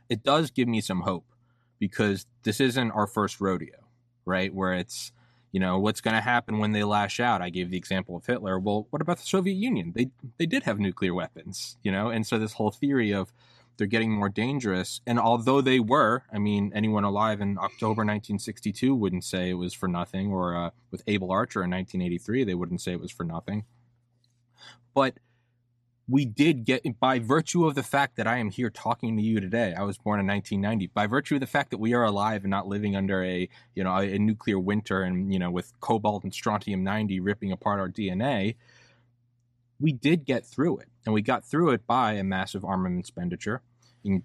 It 0.09 0.25
does 0.25 0.50
give 0.50 0.67
me 0.67 0.81
some 0.81 1.03
hope 1.03 1.27
because 1.79 2.27
this 2.43 2.61
isn't 2.61 2.91
our 2.91 3.06
first 3.06 3.41
rodeo, 3.41 3.87
right? 4.25 4.53
Where 4.53 4.75
it's 4.75 5.12
you 5.52 5.60
know 5.60 5.78
what's 5.78 6.00
going 6.00 6.14
to 6.14 6.20
happen 6.20 6.58
when 6.58 6.72
they 6.72 6.84
lash 6.84 7.20
out? 7.20 7.43
I 7.43 7.50
gave 7.50 7.70
the 7.70 7.76
example 7.76 8.16
of 8.16 8.26
hitler. 8.26 8.58
Well 8.58 8.87
what 8.90 9.02
about 9.02 9.19
the 9.19 9.25
soviet 9.25 9.54
union? 9.54 9.92
They 9.94 10.11
they 10.38 10.47
did 10.47 10.64
have 10.64 10.78
nuclear 10.78 11.14
weapons 11.14 11.76
you 11.82 11.92
know? 11.92 12.09
And 12.09 12.26
so 12.26 12.38
this 12.38 12.54
whole 12.54 12.71
theory 12.71 13.12
of 13.12 13.32
they're 13.78 13.87
getting 13.87 14.12
more 14.12 14.28
dangerous 14.28 15.00
and 15.06 15.18
although 15.18 15.62
they 15.62 15.80
were 15.80 16.23
i 16.30 16.38
mean 16.38 16.71
anyone 16.75 17.04
alive 17.04 17.40
in 17.40 17.56
october 17.56 18.02
1962 18.02 18.94
wouldn't 18.94 19.25
say 19.25 19.49
it 19.49 19.54
was 19.54 19.73
for 19.73 19.88
nothing 19.88 20.30
or 20.30 20.54
uh, 20.54 20.71
with 20.90 21.02
able 21.06 21.32
archer 21.32 21.64
in 21.64 21.71
1983 21.71 22.44
they 22.44 22.54
wouldn't 22.54 22.82
say 22.82 22.92
it 22.92 23.00
was 23.00 23.11
for 23.11 23.25
nothing. 23.25 23.64
But 24.94 25.18
we 26.12 26.26
did 26.26 26.66
get 26.66 26.83
by 27.00 27.19
virtue 27.19 27.66
of 27.66 27.75
the 27.75 27.83
fact 27.83 28.16
that 28.16 28.26
I 28.26 28.37
am 28.37 28.50
here 28.50 28.69
talking 28.69 29.16
to 29.16 29.23
you 29.23 29.40
today. 29.40 29.75
I 29.75 29.83
was 29.83 29.97
born 29.97 30.21
in 30.21 30.26
1990. 30.26 30.88
By 30.88 31.07
virtue 31.07 31.37
of 31.37 31.40
the 31.40 31.47
fact 31.47 31.71
that 31.71 31.78
we 31.78 31.95
are 31.95 32.04
alive 32.04 32.45
and 32.45 32.50
not 32.50 32.66
living 32.69 32.95
under 32.95 33.25
a 33.25 33.49
you 33.75 33.83
know 33.83 33.97
a, 33.97 34.19
nuclear 34.19 34.59
winter 34.59 35.00
and 35.04 35.33
you 35.33 35.38
know 35.38 35.50
with 35.50 35.73
cobalt 35.81 36.23
and 36.23 36.35
strontium 36.35 36.85
90 36.85 37.21
ripping 37.21 37.50
apart 37.50 37.81
our 37.81 37.88
DNA, 37.88 38.57
we 39.81 39.90
did 39.90 40.26
get 40.26 40.45
through 40.45 40.81
it, 40.81 40.88
and 41.07 41.14
we 41.14 41.23
got 41.23 41.47
through 41.47 41.71
it 41.71 41.87
by 41.87 42.12
a 42.12 42.23
massive 42.23 42.62
armament 42.62 43.00
expenditure, 43.00 43.62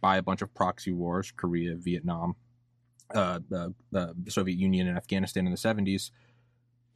by 0.02 0.18
a 0.18 0.22
bunch 0.22 0.42
of 0.42 0.54
proxy 0.54 0.92
wars, 0.92 1.32
Korea, 1.38 1.76
Vietnam, 1.76 2.36
uh, 3.16 3.40
the, 3.48 3.74
the 3.94 4.14
Soviet 4.28 4.58
Union, 4.58 4.90
and 4.90 4.98
Afghanistan 4.98 5.46
in 5.46 5.54
the 5.54 5.58
70s, 5.58 6.12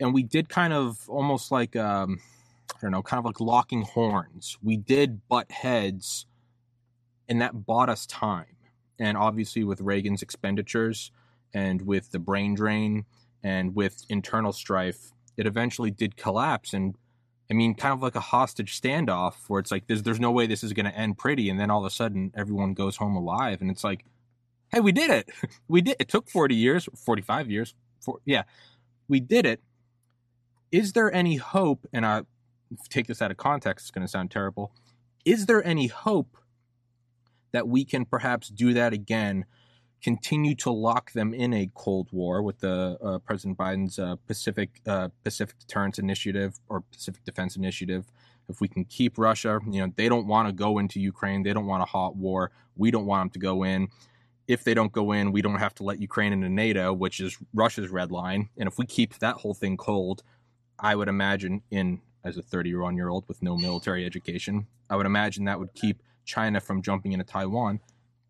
and 0.01 0.13
we 0.13 0.21
did 0.21 0.49
kind 0.49 0.73
of 0.73 1.09
almost 1.09 1.49
like. 1.49 1.77
Um, 1.77 2.19
I 2.81 2.85
don't 2.85 2.91
know, 2.91 3.03
kind 3.03 3.19
of 3.19 3.25
like 3.25 3.39
locking 3.39 3.83
horns. 3.83 4.57
We 4.61 4.77
did 4.77 5.27
butt 5.27 5.51
heads, 5.51 6.25
and 7.29 7.41
that 7.41 7.65
bought 7.65 7.89
us 7.89 8.05
time. 8.05 8.57
And 8.99 9.17
obviously, 9.17 9.63
with 9.63 9.81
Reagan's 9.81 10.21
expenditures 10.21 11.11
and 11.53 11.81
with 11.81 12.11
the 12.11 12.19
brain 12.19 12.55
drain 12.55 13.05
and 13.43 13.75
with 13.75 14.05
internal 14.09 14.53
strife, 14.53 15.11
it 15.37 15.47
eventually 15.47 15.91
did 15.91 16.17
collapse. 16.17 16.73
And 16.73 16.95
I 17.49 17.53
mean, 17.53 17.75
kind 17.75 17.93
of 17.93 18.01
like 18.01 18.15
a 18.15 18.21
hostage 18.21 18.79
standoff 18.79 19.33
where 19.47 19.59
it's 19.59 19.71
like, 19.71 19.87
there's, 19.87 20.03
there's 20.03 20.19
no 20.19 20.31
way 20.31 20.47
this 20.47 20.63
is 20.63 20.73
going 20.73 20.85
to 20.85 20.95
end 20.95 21.17
pretty. 21.17 21.49
And 21.49 21.59
then 21.59 21.69
all 21.69 21.79
of 21.79 21.85
a 21.85 21.93
sudden, 21.93 22.31
everyone 22.35 22.73
goes 22.73 22.97
home 22.97 23.15
alive. 23.15 23.61
And 23.61 23.69
it's 23.69 23.83
like, 23.83 24.05
hey, 24.71 24.79
we 24.79 24.91
did 24.91 25.09
it. 25.09 25.29
we 25.67 25.81
did. 25.81 25.97
It 25.99 26.07
took 26.07 26.29
40 26.29 26.55
years, 26.55 26.87
45 26.95 27.49
years. 27.49 27.75
For, 27.99 28.19
yeah, 28.25 28.43
we 29.07 29.19
did 29.19 29.45
it. 29.45 29.61
Is 30.71 30.93
there 30.93 31.13
any 31.13 31.35
hope? 31.35 31.85
And 31.91 32.05
I, 32.05 32.21
take 32.89 33.07
this 33.07 33.21
out 33.21 33.31
of 33.31 33.37
context, 33.37 33.85
it's 33.85 33.91
going 33.91 34.05
to 34.05 34.11
sound 34.11 34.31
terrible. 34.31 34.71
Is 35.25 35.45
there 35.45 35.65
any 35.65 35.87
hope 35.87 36.37
that 37.51 37.67
we 37.67 37.85
can 37.85 38.05
perhaps 38.05 38.47
do 38.47 38.73
that 38.73 38.93
again 38.93 39.45
continue 40.01 40.55
to 40.55 40.71
lock 40.71 41.11
them 41.13 41.33
in 41.33 41.53
a 41.53 41.69
Cold 41.75 42.07
War 42.11 42.41
with 42.41 42.59
the 42.59 42.97
uh, 43.03 43.19
President 43.19 43.57
Biden's 43.57 43.99
uh, 43.99 44.15
Pacific 44.27 44.81
uh, 44.87 45.09
Pacific 45.23 45.59
Deterrence 45.59 45.99
Initiative 45.99 46.59
or 46.69 46.81
Pacific 46.81 47.23
Defense 47.23 47.55
Initiative. 47.55 48.11
If 48.49 48.59
we 48.59 48.67
can 48.67 48.83
keep 48.85 49.17
Russia, 49.17 49.59
you 49.69 49.79
know, 49.79 49.93
they 49.95 50.09
don't 50.09 50.27
want 50.27 50.47
to 50.47 50.53
go 50.53 50.79
into 50.79 50.99
Ukraine. 50.99 51.43
They 51.43 51.53
don't 51.53 51.67
want 51.67 51.83
a 51.83 51.85
hot 51.85 52.15
war. 52.15 52.51
We 52.75 52.91
don't 52.91 53.05
want 53.05 53.21
them 53.21 53.29
to 53.29 53.39
go 53.39 53.63
in. 53.63 53.87
If 54.47 54.63
they 54.63 54.73
don't 54.73 54.91
go 54.91 55.11
in, 55.13 55.31
we 55.31 55.41
don't 55.41 55.59
have 55.59 55.75
to 55.75 55.83
let 55.83 56.01
Ukraine 56.01 56.33
into 56.33 56.49
NATO, 56.49 56.91
which 56.91 57.19
is 57.19 57.37
Russia's 57.53 57.89
red 57.89 58.11
line. 58.11 58.49
And 58.57 58.67
if 58.67 58.77
we 58.77 58.85
keep 58.85 59.19
that 59.19 59.35
whole 59.37 59.53
thing 59.53 59.77
cold, 59.77 60.23
I 60.79 60.95
would 60.95 61.07
imagine 61.07 61.61
in 61.69 62.01
as 62.23 62.37
a 62.37 62.41
31 62.41 62.95
year 62.95 63.09
old 63.09 63.27
with 63.27 63.41
no 63.41 63.57
military 63.57 64.05
education, 64.05 64.67
I 64.89 64.95
would 64.95 65.05
imagine 65.05 65.45
that 65.45 65.59
would 65.59 65.73
keep 65.73 66.01
China 66.25 66.59
from 66.59 66.81
jumping 66.81 67.13
into 67.13 67.25
Taiwan 67.25 67.79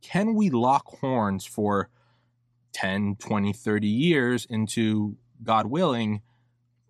can 0.01 0.33
we 0.33 0.49
lock 0.49 0.99
horns 0.99 1.45
for 1.45 1.89
10, 2.73 3.17
20, 3.17 3.53
30 3.53 3.87
years 3.87 4.45
into, 4.49 5.15
God 5.43 5.67
willing, 5.67 6.21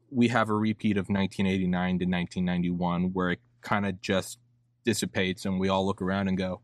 we 0.10 0.29
have 0.29 0.50
a 0.50 0.53
repeat 0.53 0.98
of 0.98 1.08
1989 1.08 2.00
to 2.00 2.05
1991 2.05 3.13
where 3.13 3.31
it 3.31 3.39
kind 3.62 3.86
of 3.86 4.01
just 4.01 4.39
dissipates 4.84 5.46
and 5.46 5.60
we 5.60 5.70
all 5.70 5.86
look 5.86 6.01
around 6.01 6.27
and 6.27 6.38
go, 6.38 6.62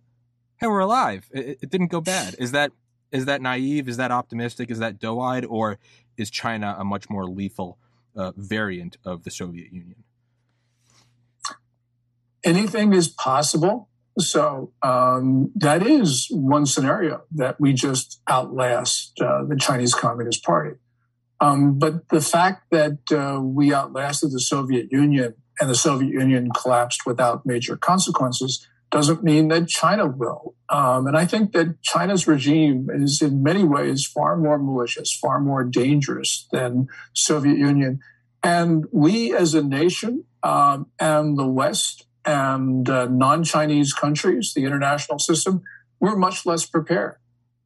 hey, 0.60 0.68
we're 0.68 0.80
alive. 0.80 1.30
It, 1.32 1.60
it 1.62 1.70
didn't 1.70 1.88
go 1.88 2.02
bad. 2.02 2.36
Is 2.40 2.52
that 2.52 2.72
is 3.10 3.24
that 3.24 3.42
naive? 3.42 3.88
Is 3.88 3.96
that 3.98 4.12
optimistic? 4.12 4.70
Is 4.70 4.80
that 4.80 5.00
doe-eyed? 5.00 5.46
Or 5.46 5.80
is 6.18 6.30
China 6.30 6.76
a 6.78 6.84
much 6.84 7.10
more 7.10 7.26
lethal 7.26 7.78
uh, 8.18 8.34
variant 8.36 8.98
of 9.06 9.24
the 9.24 9.32
Soviet 9.32 9.72
Union? 9.72 10.04
Anything 12.44 12.94
is 12.94 13.08
possible. 13.08 13.90
So 14.20 14.74
um, 14.82 15.52
that 15.56 15.86
is 15.86 16.28
one 16.32 16.66
scenario 16.66 17.22
that 17.36 17.60
we 17.60 17.74
just 17.74 18.22
outlast 18.30 19.20
uh, 19.22 19.44
the 19.46 19.56
Chinese 19.56 19.94
Communist 19.94 20.44
Party. 20.44 20.78
Um, 21.40 21.78
but 21.78 22.10
the 22.10 22.22
fact 22.22 22.64
that 22.72 22.98
uh, 23.12 23.40
we 23.42 23.74
outlasted 23.74 24.32
the 24.32 24.40
Soviet 24.40 24.92
Union 24.92 25.36
and 25.60 25.70
the 25.70 25.76
Soviet 25.76 26.12
Union 26.12 26.50
collapsed 26.52 27.06
without 27.06 27.46
major 27.46 27.78
consequences 27.78 28.68
doesn't 28.90 29.24
mean 29.24 29.50
that 29.50 29.68
China 29.68 30.08
will. 30.08 30.56
Um, 30.70 31.08
and 31.08 31.18
I 31.18 31.26
think 31.26 31.52
that 31.52 31.82
China's 31.84 32.28
regime 32.28 32.88
is 32.92 33.22
in 33.22 33.44
many 33.44 33.64
ways 33.64 34.06
far 34.06 34.38
more 34.38 34.58
malicious, 34.58 35.14
far 35.14 35.40
more 35.40 35.64
dangerous 35.64 36.48
than 36.52 36.88
Soviet 37.14 37.58
Union. 37.58 38.00
And 38.42 38.86
we 38.92 39.36
as 39.36 39.54
a 39.54 39.62
nation 39.62 40.24
um, 40.42 40.88
and 41.00 41.38
the 41.38 41.48
West 41.48 42.07
and 42.28 42.90
uh, 42.90 43.08
non 43.08 43.44
Chinese 43.44 43.94
countries, 43.94 44.52
the 44.54 44.66
international 44.66 45.18
system, 45.18 45.64
we're 46.00 46.18
much 46.18 46.46
less 46.46 46.66
prepared. 46.66 47.16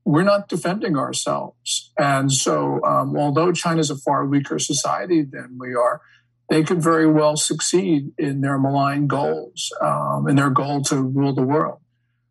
We're 0.06 0.24
not 0.24 0.48
defending 0.48 0.96
ourselves. 0.96 1.92
And 1.98 2.32
so, 2.32 2.84
um, 2.86 3.18
although 3.18 3.52
China 3.52 3.80
is 3.80 3.90
a 3.90 3.98
far 3.98 4.26
weaker 4.26 4.60
society 4.60 5.24
than 5.24 5.58
we 5.60 5.74
are, 5.74 6.02
they 6.50 6.64
could 6.64 6.82
very 6.82 7.12
well 7.12 7.38
succeed 7.38 8.12
in 8.18 8.42
their 8.42 8.58
malign 8.58 9.08
goals, 9.08 9.72
um, 9.82 10.28
in 10.30 10.36
their 10.36 10.50
goal 10.50 10.82
to 10.84 11.02
rule 11.02 11.34
the 11.34 11.44
world. 11.44 11.80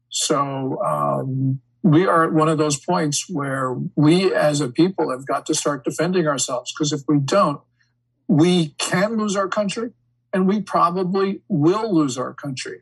So, 0.09 0.81
um, 0.83 1.61
we 1.83 2.07
are 2.07 2.25
at 2.25 2.33
one 2.33 2.49
of 2.49 2.59
those 2.59 2.79
points 2.79 3.27
where 3.29 3.75
we 3.97 4.35
as 4.35 4.61
a 4.61 4.69
people 4.69 5.11
have 5.11 5.27
got 5.27 5.47
to 5.47 5.55
start 5.55 5.83
defending 5.83 6.27
ourselves 6.27 6.73
because 6.73 6.93
if 6.93 7.01
we 7.09 7.19
don't, 7.19 7.61
we 8.29 8.75
can 8.79 9.17
lose 9.17 9.35
our 9.35 9.49
country 9.49 9.93
and 10.33 10.47
we 10.47 10.61
probably 10.61 11.43
will 11.49 11.95
lose 11.95 12.19
our 12.19 12.35
country. 12.35 12.81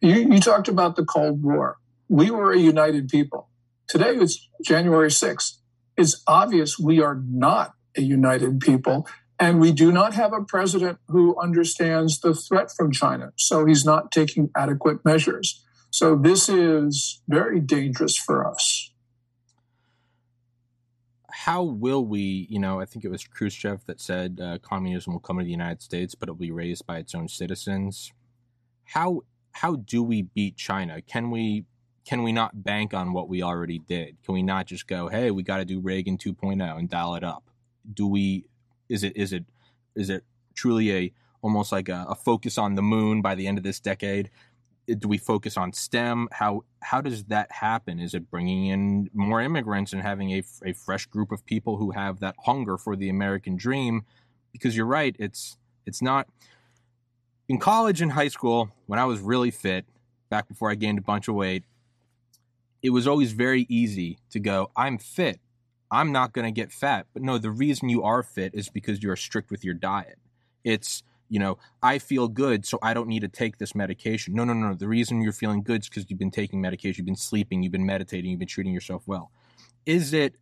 You, 0.00 0.32
you 0.32 0.40
talked 0.40 0.68
about 0.68 0.96
the 0.96 1.04
Cold 1.04 1.42
War. 1.42 1.78
We 2.08 2.30
were 2.30 2.52
a 2.52 2.58
united 2.58 3.08
people. 3.08 3.48
Today 3.88 4.16
it's 4.16 4.48
January 4.64 5.10
6th. 5.10 5.58
It's 5.96 6.22
obvious 6.26 6.78
we 6.78 7.00
are 7.02 7.20
not 7.28 7.74
a 7.96 8.02
united 8.02 8.60
people. 8.60 9.06
And 9.38 9.60
we 9.60 9.72
do 9.72 9.90
not 9.90 10.14
have 10.14 10.32
a 10.32 10.42
president 10.42 10.98
who 11.08 11.38
understands 11.40 12.20
the 12.20 12.34
threat 12.34 12.70
from 12.70 12.92
China. 12.92 13.32
So 13.36 13.64
he's 13.64 13.84
not 13.84 14.12
taking 14.12 14.50
adequate 14.56 15.04
measures. 15.04 15.64
So 15.90 16.14
this 16.14 16.48
is 16.48 17.20
very 17.28 17.58
dangerous 17.58 18.16
for 18.16 18.46
us 18.46 18.79
how 21.44 21.62
will 21.62 22.04
we, 22.04 22.46
you 22.50 22.58
know, 22.58 22.80
I 22.80 22.84
think 22.84 23.02
it 23.02 23.10
was 23.10 23.24
Khrushchev 23.24 23.86
that 23.86 23.98
said 23.98 24.40
uh, 24.42 24.58
communism 24.58 25.14
will 25.14 25.20
come 25.20 25.38
to 25.38 25.44
the 25.44 25.50
United 25.50 25.80
States, 25.80 26.14
but 26.14 26.28
it'll 26.28 26.34
be 26.34 26.50
raised 26.50 26.86
by 26.86 26.98
its 26.98 27.14
own 27.14 27.28
citizens. 27.28 28.12
How 28.84 29.22
how 29.52 29.76
do 29.76 30.02
we 30.02 30.20
beat 30.20 30.56
China? 30.58 31.00
Can 31.00 31.30
we 31.30 31.64
can 32.04 32.22
we 32.24 32.32
not 32.32 32.62
bank 32.62 32.92
on 32.92 33.14
what 33.14 33.30
we 33.30 33.42
already 33.42 33.78
did? 33.78 34.18
Can 34.22 34.34
we 34.34 34.42
not 34.42 34.66
just 34.66 34.86
go, 34.86 35.08
hey, 35.08 35.30
we 35.30 35.42
got 35.42 35.56
to 35.56 35.64
do 35.64 35.80
Reagan 35.80 36.18
2.0 36.18 36.78
and 36.78 36.90
dial 36.90 37.14
it 37.14 37.24
up? 37.24 37.48
Do 37.90 38.06
we? 38.06 38.44
Is 38.90 39.02
it 39.02 39.16
is 39.16 39.32
it 39.32 39.46
is 39.94 40.10
it 40.10 40.24
truly 40.54 40.92
a 40.92 41.12
almost 41.40 41.72
like 41.72 41.88
a, 41.88 42.04
a 42.06 42.14
focus 42.14 42.58
on 42.58 42.74
the 42.74 42.82
moon 42.82 43.22
by 43.22 43.34
the 43.34 43.46
end 43.46 43.56
of 43.56 43.64
this 43.64 43.80
decade? 43.80 44.28
Do 44.98 45.08
we 45.08 45.18
focus 45.18 45.56
on 45.56 45.72
STEM? 45.72 46.28
How 46.32 46.64
how 46.80 47.00
does 47.00 47.24
that 47.24 47.50
happen? 47.52 48.00
Is 48.00 48.14
it 48.14 48.30
bringing 48.30 48.66
in 48.66 49.10
more 49.12 49.40
immigrants 49.40 49.92
and 49.92 50.02
having 50.02 50.30
a, 50.32 50.42
a 50.64 50.72
fresh 50.72 51.06
group 51.06 51.32
of 51.32 51.44
people 51.44 51.76
who 51.76 51.90
have 51.92 52.20
that 52.20 52.34
hunger 52.44 52.76
for 52.76 52.96
the 52.96 53.08
American 53.08 53.56
dream? 53.56 54.04
Because 54.52 54.76
you're 54.76 54.86
right, 54.86 55.14
it's 55.18 55.56
it's 55.86 56.02
not 56.02 56.28
in 57.48 57.58
college 57.58 58.00
and 58.00 58.12
high 58.12 58.28
school 58.28 58.70
when 58.86 58.98
I 58.98 59.04
was 59.04 59.20
really 59.20 59.50
fit 59.50 59.84
back 60.28 60.48
before 60.48 60.70
I 60.70 60.76
gained 60.76 60.98
a 60.98 61.02
bunch 61.02 61.28
of 61.28 61.34
weight. 61.34 61.64
It 62.82 62.90
was 62.90 63.06
always 63.06 63.32
very 63.32 63.66
easy 63.68 64.18
to 64.30 64.40
go, 64.40 64.70
I'm 64.76 64.98
fit. 64.98 65.40
I'm 65.90 66.12
not 66.12 66.32
going 66.32 66.44
to 66.44 66.52
get 66.52 66.72
fat. 66.72 67.06
But 67.12 67.22
no, 67.22 67.36
the 67.36 67.50
reason 67.50 67.88
you 67.88 68.04
are 68.04 68.22
fit 68.22 68.54
is 68.54 68.68
because 68.68 69.02
you're 69.02 69.16
strict 69.16 69.50
with 69.50 69.64
your 69.64 69.74
diet. 69.74 70.18
It's 70.62 71.02
you 71.30 71.38
know, 71.38 71.56
I 71.82 71.98
feel 71.98 72.28
good, 72.28 72.66
so 72.66 72.78
I 72.82 72.92
don't 72.92 73.08
need 73.08 73.20
to 73.20 73.28
take 73.28 73.58
this 73.58 73.74
medication. 73.74 74.34
No, 74.34 74.44
no, 74.44 74.52
no. 74.52 74.74
The 74.74 74.88
reason 74.88 75.22
you're 75.22 75.32
feeling 75.32 75.62
good 75.62 75.82
is 75.82 75.88
because 75.88 76.06
you've 76.10 76.18
been 76.18 76.32
taking 76.32 76.60
medication, 76.60 77.02
you've 77.02 77.06
been 77.06 77.16
sleeping, 77.16 77.62
you've 77.62 77.72
been 77.72 77.86
meditating, 77.86 78.30
you've 78.30 78.40
been 78.40 78.48
treating 78.48 78.74
yourself 78.74 79.04
well. 79.06 79.30
Is 79.86 80.12
it, 80.12 80.34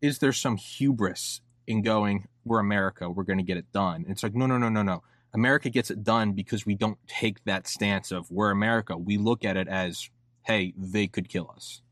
is 0.00 0.20
there 0.20 0.32
some 0.32 0.56
hubris 0.56 1.40
in 1.66 1.82
going, 1.82 2.28
we're 2.44 2.60
America, 2.60 3.10
we're 3.10 3.24
going 3.24 3.38
to 3.38 3.44
get 3.44 3.56
it 3.56 3.70
done? 3.72 4.06
It's 4.08 4.22
like, 4.22 4.34
no, 4.34 4.46
no, 4.46 4.56
no, 4.56 4.68
no, 4.68 4.82
no. 4.82 5.02
America 5.34 5.68
gets 5.68 5.90
it 5.90 6.04
done 6.04 6.32
because 6.32 6.64
we 6.64 6.74
don't 6.74 6.98
take 7.08 7.42
that 7.44 7.66
stance 7.66 8.12
of 8.12 8.30
we're 8.30 8.50
America. 8.50 8.96
We 8.96 9.18
look 9.18 9.44
at 9.44 9.56
it 9.56 9.66
as, 9.68 10.10
hey, 10.44 10.72
they 10.76 11.08
could 11.08 11.28
kill 11.28 11.52
us. 11.54 11.82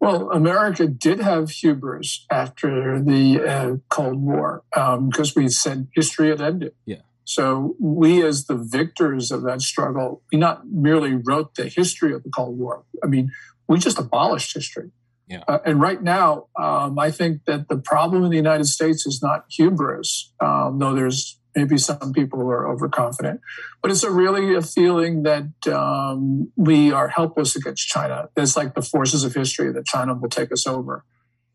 Well, 0.00 0.30
America 0.30 0.86
did 0.86 1.20
have 1.20 1.50
hubris 1.50 2.26
after 2.30 3.00
the 3.00 3.40
uh, 3.40 3.76
Cold 3.88 4.22
War 4.22 4.62
because 4.70 5.36
um, 5.36 5.42
we 5.42 5.48
said 5.48 5.88
history 5.94 6.28
had 6.28 6.40
ended. 6.40 6.74
Yeah. 6.84 6.98
So 7.24 7.74
we, 7.80 8.22
as 8.22 8.44
the 8.44 8.56
victors 8.56 9.32
of 9.32 9.42
that 9.42 9.60
struggle, 9.60 10.22
we 10.30 10.38
not 10.38 10.68
merely 10.68 11.14
wrote 11.14 11.56
the 11.56 11.68
history 11.68 12.12
of 12.12 12.22
the 12.22 12.30
Cold 12.30 12.56
War. 12.56 12.84
I 13.02 13.08
mean, 13.08 13.32
we 13.68 13.78
just 13.78 13.98
abolished 13.98 14.54
history. 14.54 14.92
Yeah. 15.26 15.42
Uh, 15.48 15.58
and 15.64 15.80
right 15.80 16.00
now, 16.00 16.46
um, 16.56 16.98
I 17.00 17.10
think 17.10 17.44
that 17.46 17.68
the 17.68 17.78
problem 17.78 18.22
in 18.22 18.30
the 18.30 18.36
United 18.36 18.66
States 18.66 19.06
is 19.06 19.20
not 19.22 19.46
hubris, 19.50 20.32
um, 20.40 20.78
though 20.78 20.94
there's 20.94 21.40
maybe 21.56 21.78
some 21.78 22.12
people 22.12 22.40
are 22.42 22.68
overconfident, 22.68 23.40
but 23.82 23.90
it's 23.90 24.04
a 24.04 24.10
really 24.10 24.54
a 24.54 24.62
feeling 24.62 25.22
that 25.22 25.48
um, 25.66 26.52
we 26.54 26.92
are 26.92 27.08
helpless 27.08 27.56
against 27.56 27.88
China. 27.88 28.28
It's 28.36 28.56
like 28.56 28.74
the 28.74 28.82
forces 28.82 29.24
of 29.24 29.34
history 29.34 29.72
that 29.72 29.86
China 29.86 30.14
will 30.14 30.28
take 30.28 30.52
us 30.52 30.66
over. 30.66 31.04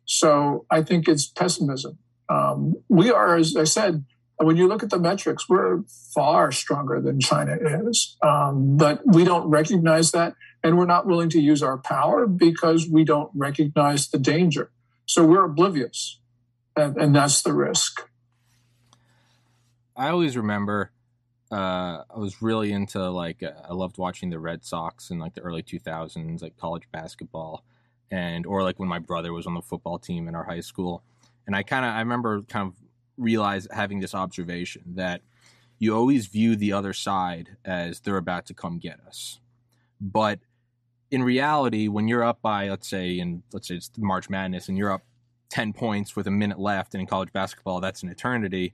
So 0.05 0.65
I 0.69 0.81
think 0.81 1.07
it's 1.07 1.27
pessimism. 1.27 1.99
Um, 2.27 2.75
we 2.89 3.11
are, 3.11 3.37
as 3.37 3.55
I 3.55 3.65
said, 3.65 4.05
when 4.37 4.57
you 4.57 4.67
look 4.67 4.81
at 4.81 4.89
the 4.89 4.99
metrics, 4.99 5.47
we're 5.47 5.83
far 6.15 6.51
stronger 6.51 6.99
than 6.99 7.19
China 7.19 7.55
is, 7.61 8.17
um, 8.23 8.75
but 8.75 9.01
we 9.05 9.23
don't 9.23 9.47
recognize 9.49 10.11
that, 10.11 10.33
and 10.63 10.77
we're 10.77 10.85
not 10.85 11.05
willing 11.05 11.29
to 11.29 11.39
use 11.39 11.61
our 11.61 11.77
power 11.77 12.25
because 12.25 12.89
we 12.89 13.03
don't 13.03 13.29
recognize 13.35 14.09
the 14.09 14.17
danger. 14.17 14.71
So 15.05 15.23
we're 15.25 15.45
oblivious, 15.45 16.19
and, 16.75 16.97
and 16.97 17.15
that's 17.15 17.43
the 17.43 17.53
risk. 17.53 18.09
I 20.01 20.09
always 20.09 20.35
remember 20.35 20.89
uh, 21.51 22.01
I 22.09 22.17
was 22.17 22.41
really 22.41 22.71
into 22.71 23.07
like 23.11 23.43
uh, 23.43 23.51
I 23.69 23.73
loved 23.73 23.99
watching 23.99 24.31
the 24.31 24.39
Red 24.39 24.65
Sox 24.65 25.11
in 25.11 25.19
like 25.19 25.35
the 25.35 25.41
early 25.41 25.61
2000s, 25.61 26.41
like 26.41 26.57
college 26.57 26.89
basketball, 26.91 27.63
and 28.09 28.47
or 28.47 28.63
like 28.63 28.79
when 28.79 28.89
my 28.89 28.97
brother 28.97 29.31
was 29.31 29.45
on 29.45 29.53
the 29.53 29.61
football 29.61 29.99
team 29.99 30.27
in 30.27 30.33
our 30.33 30.43
high 30.43 30.61
school, 30.61 31.03
and 31.45 31.55
I 31.55 31.61
kind 31.61 31.85
of 31.85 31.91
I 31.91 31.99
remember 31.99 32.41
kind 32.41 32.67
of 32.67 32.73
realize 33.15 33.67
having 33.71 33.99
this 33.99 34.15
observation 34.15 34.81
that 34.95 35.21
you 35.77 35.95
always 35.95 36.25
view 36.25 36.55
the 36.55 36.73
other 36.73 36.93
side 36.93 37.57
as 37.63 37.99
they're 37.99 38.17
about 38.17 38.47
to 38.47 38.55
come 38.55 38.79
get 38.79 38.99
us, 39.05 39.39
but 39.99 40.39
in 41.11 41.21
reality, 41.21 41.87
when 41.87 42.07
you're 42.07 42.23
up 42.23 42.41
by 42.41 42.69
let's 42.69 42.89
say 42.89 43.19
in 43.19 43.43
let's 43.53 43.67
say 43.67 43.75
it's 43.75 43.91
March 43.99 44.31
Madness 44.31 44.67
and 44.67 44.79
you're 44.79 44.91
up 44.91 45.03
10 45.49 45.73
points 45.73 46.15
with 46.15 46.25
a 46.25 46.31
minute 46.31 46.59
left, 46.59 46.95
and 46.95 47.01
in 47.01 47.05
college 47.05 47.31
basketball 47.31 47.79
that's 47.79 48.01
an 48.01 48.09
eternity 48.09 48.73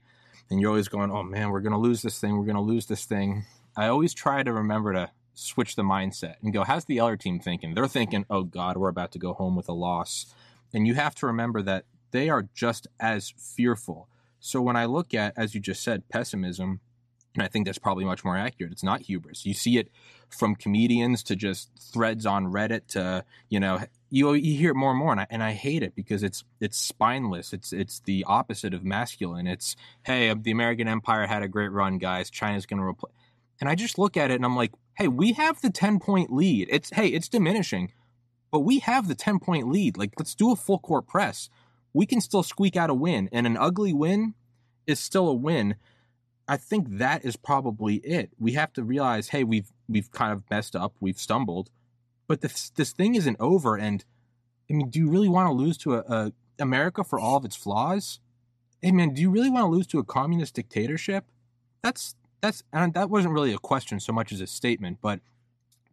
and 0.50 0.60
you're 0.60 0.70
always 0.70 0.88
going, 0.88 1.10
oh 1.10 1.22
man, 1.22 1.50
we're 1.50 1.60
going 1.60 1.72
to 1.72 1.78
lose 1.78 2.02
this 2.02 2.18
thing. 2.18 2.36
We're 2.36 2.44
going 2.44 2.56
to 2.56 2.62
lose 2.62 2.86
this 2.86 3.04
thing. 3.04 3.44
I 3.76 3.88
always 3.88 4.14
try 4.14 4.42
to 4.42 4.52
remember 4.52 4.92
to 4.92 5.10
switch 5.34 5.76
the 5.76 5.82
mindset 5.82 6.36
and 6.42 6.52
go, 6.52 6.64
how's 6.64 6.84
the 6.84 7.00
other 7.00 7.16
team 7.16 7.38
thinking? 7.38 7.74
They're 7.74 7.86
thinking, 7.86 8.24
oh 8.28 8.42
God, 8.42 8.76
we're 8.76 8.88
about 8.88 9.12
to 9.12 9.18
go 9.18 9.34
home 9.34 9.54
with 9.54 9.68
a 9.68 9.72
loss. 9.72 10.34
And 10.72 10.86
you 10.86 10.94
have 10.94 11.14
to 11.16 11.26
remember 11.26 11.62
that 11.62 11.84
they 12.10 12.28
are 12.28 12.48
just 12.54 12.86
as 12.98 13.32
fearful. 13.36 14.08
So 14.40 14.60
when 14.60 14.76
I 14.76 14.86
look 14.86 15.14
at, 15.14 15.34
as 15.36 15.54
you 15.54 15.60
just 15.60 15.82
said, 15.82 16.08
pessimism, 16.08 16.80
and 17.34 17.44
I 17.44 17.48
think 17.48 17.66
that's 17.66 17.78
probably 17.78 18.04
much 18.04 18.24
more 18.24 18.36
accurate. 18.36 18.72
It's 18.72 18.82
not 18.82 19.02
hubris. 19.02 19.46
You 19.46 19.54
see 19.54 19.78
it 19.78 19.90
from 20.28 20.56
comedians 20.56 21.22
to 21.24 21.36
just 21.36 21.70
threads 21.92 22.26
on 22.26 22.46
Reddit 22.46 22.88
to 22.88 23.24
you 23.48 23.60
know 23.60 23.80
you 24.10 24.30
uh, 24.30 24.32
you 24.32 24.56
hear 24.56 24.70
it 24.70 24.76
more 24.76 24.90
and 24.90 24.98
more, 24.98 25.12
and 25.12 25.20
I, 25.20 25.26
and 25.30 25.42
I 25.42 25.52
hate 25.52 25.82
it 25.82 25.94
because 25.94 26.22
it's 26.22 26.44
it's 26.60 26.78
spineless. 26.78 27.52
It's 27.52 27.72
it's 27.72 28.00
the 28.00 28.24
opposite 28.26 28.74
of 28.74 28.84
masculine. 28.84 29.46
It's 29.46 29.76
hey, 30.02 30.30
uh, 30.30 30.36
the 30.40 30.50
American 30.50 30.88
Empire 30.88 31.26
had 31.26 31.42
a 31.42 31.48
great 31.48 31.72
run, 31.72 31.98
guys. 31.98 32.30
China's 32.30 32.66
going 32.66 32.80
to 32.80 32.86
replace. 32.86 33.12
And 33.60 33.68
I 33.68 33.74
just 33.74 33.98
look 33.98 34.16
at 34.16 34.30
it 34.30 34.34
and 34.34 34.44
I'm 34.44 34.56
like, 34.56 34.72
hey, 34.96 35.08
we 35.08 35.32
have 35.32 35.60
the 35.60 35.70
ten 35.70 35.98
point 35.98 36.32
lead. 36.32 36.68
It's 36.70 36.90
hey, 36.90 37.08
it's 37.08 37.28
diminishing, 37.28 37.92
but 38.50 38.60
we 38.60 38.78
have 38.80 39.08
the 39.08 39.14
ten 39.14 39.38
point 39.38 39.68
lead. 39.68 39.96
Like 39.96 40.14
let's 40.18 40.34
do 40.34 40.52
a 40.52 40.56
full 40.56 40.78
court 40.78 41.06
press. 41.06 41.50
We 41.92 42.06
can 42.06 42.20
still 42.20 42.42
squeak 42.42 42.76
out 42.76 42.90
a 42.90 42.94
win, 42.94 43.28
and 43.32 43.46
an 43.46 43.56
ugly 43.56 43.92
win 43.92 44.34
is 44.86 45.00
still 45.00 45.28
a 45.28 45.34
win. 45.34 45.76
I 46.46 46.56
think 46.56 46.98
that 46.98 47.24
is 47.24 47.36
probably 47.36 47.96
it. 47.96 48.30
We 48.38 48.52
have 48.52 48.72
to 48.74 48.82
realize, 48.82 49.28
hey, 49.28 49.44
we've 49.44 49.70
we've 49.88 50.10
kind 50.10 50.32
of 50.32 50.44
messed 50.50 50.74
up, 50.74 50.94
we've 51.00 51.18
stumbled, 51.18 51.70
but 52.28 52.42
this 52.42 52.70
this 52.70 52.92
thing 52.92 53.16
isn't 53.16 53.36
over. 53.40 53.76
And 53.76 54.04
I 54.70 54.74
mean, 54.74 54.90
do 54.90 55.00
you 55.00 55.10
really 55.10 55.28
want 55.28 55.48
to 55.48 55.52
lose 55.52 55.76
to 55.78 55.96
a, 55.96 55.98
a 56.00 56.32
America 56.60 57.02
for 57.02 57.18
all 57.18 57.36
of 57.36 57.44
its 57.44 57.56
flaws? 57.56 58.20
Hey, 58.80 58.92
man, 58.92 59.14
do 59.14 59.20
you 59.20 59.30
really 59.30 59.50
want 59.50 59.64
to 59.64 59.68
lose 59.68 59.88
to 59.88 59.98
a 59.98 60.04
communist 60.04 60.54
dictatorship? 60.54 61.24
That's 61.82 62.14
that's 62.40 62.62
and 62.72 62.94
that 62.94 63.10
wasn't 63.10 63.34
really 63.34 63.52
a 63.52 63.58
question 63.58 63.98
so 63.98 64.12
much 64.12 64.30
as 64.30 64.40
a 64.40 64.46
statement, 64.46 64.98
but 65.02 65.20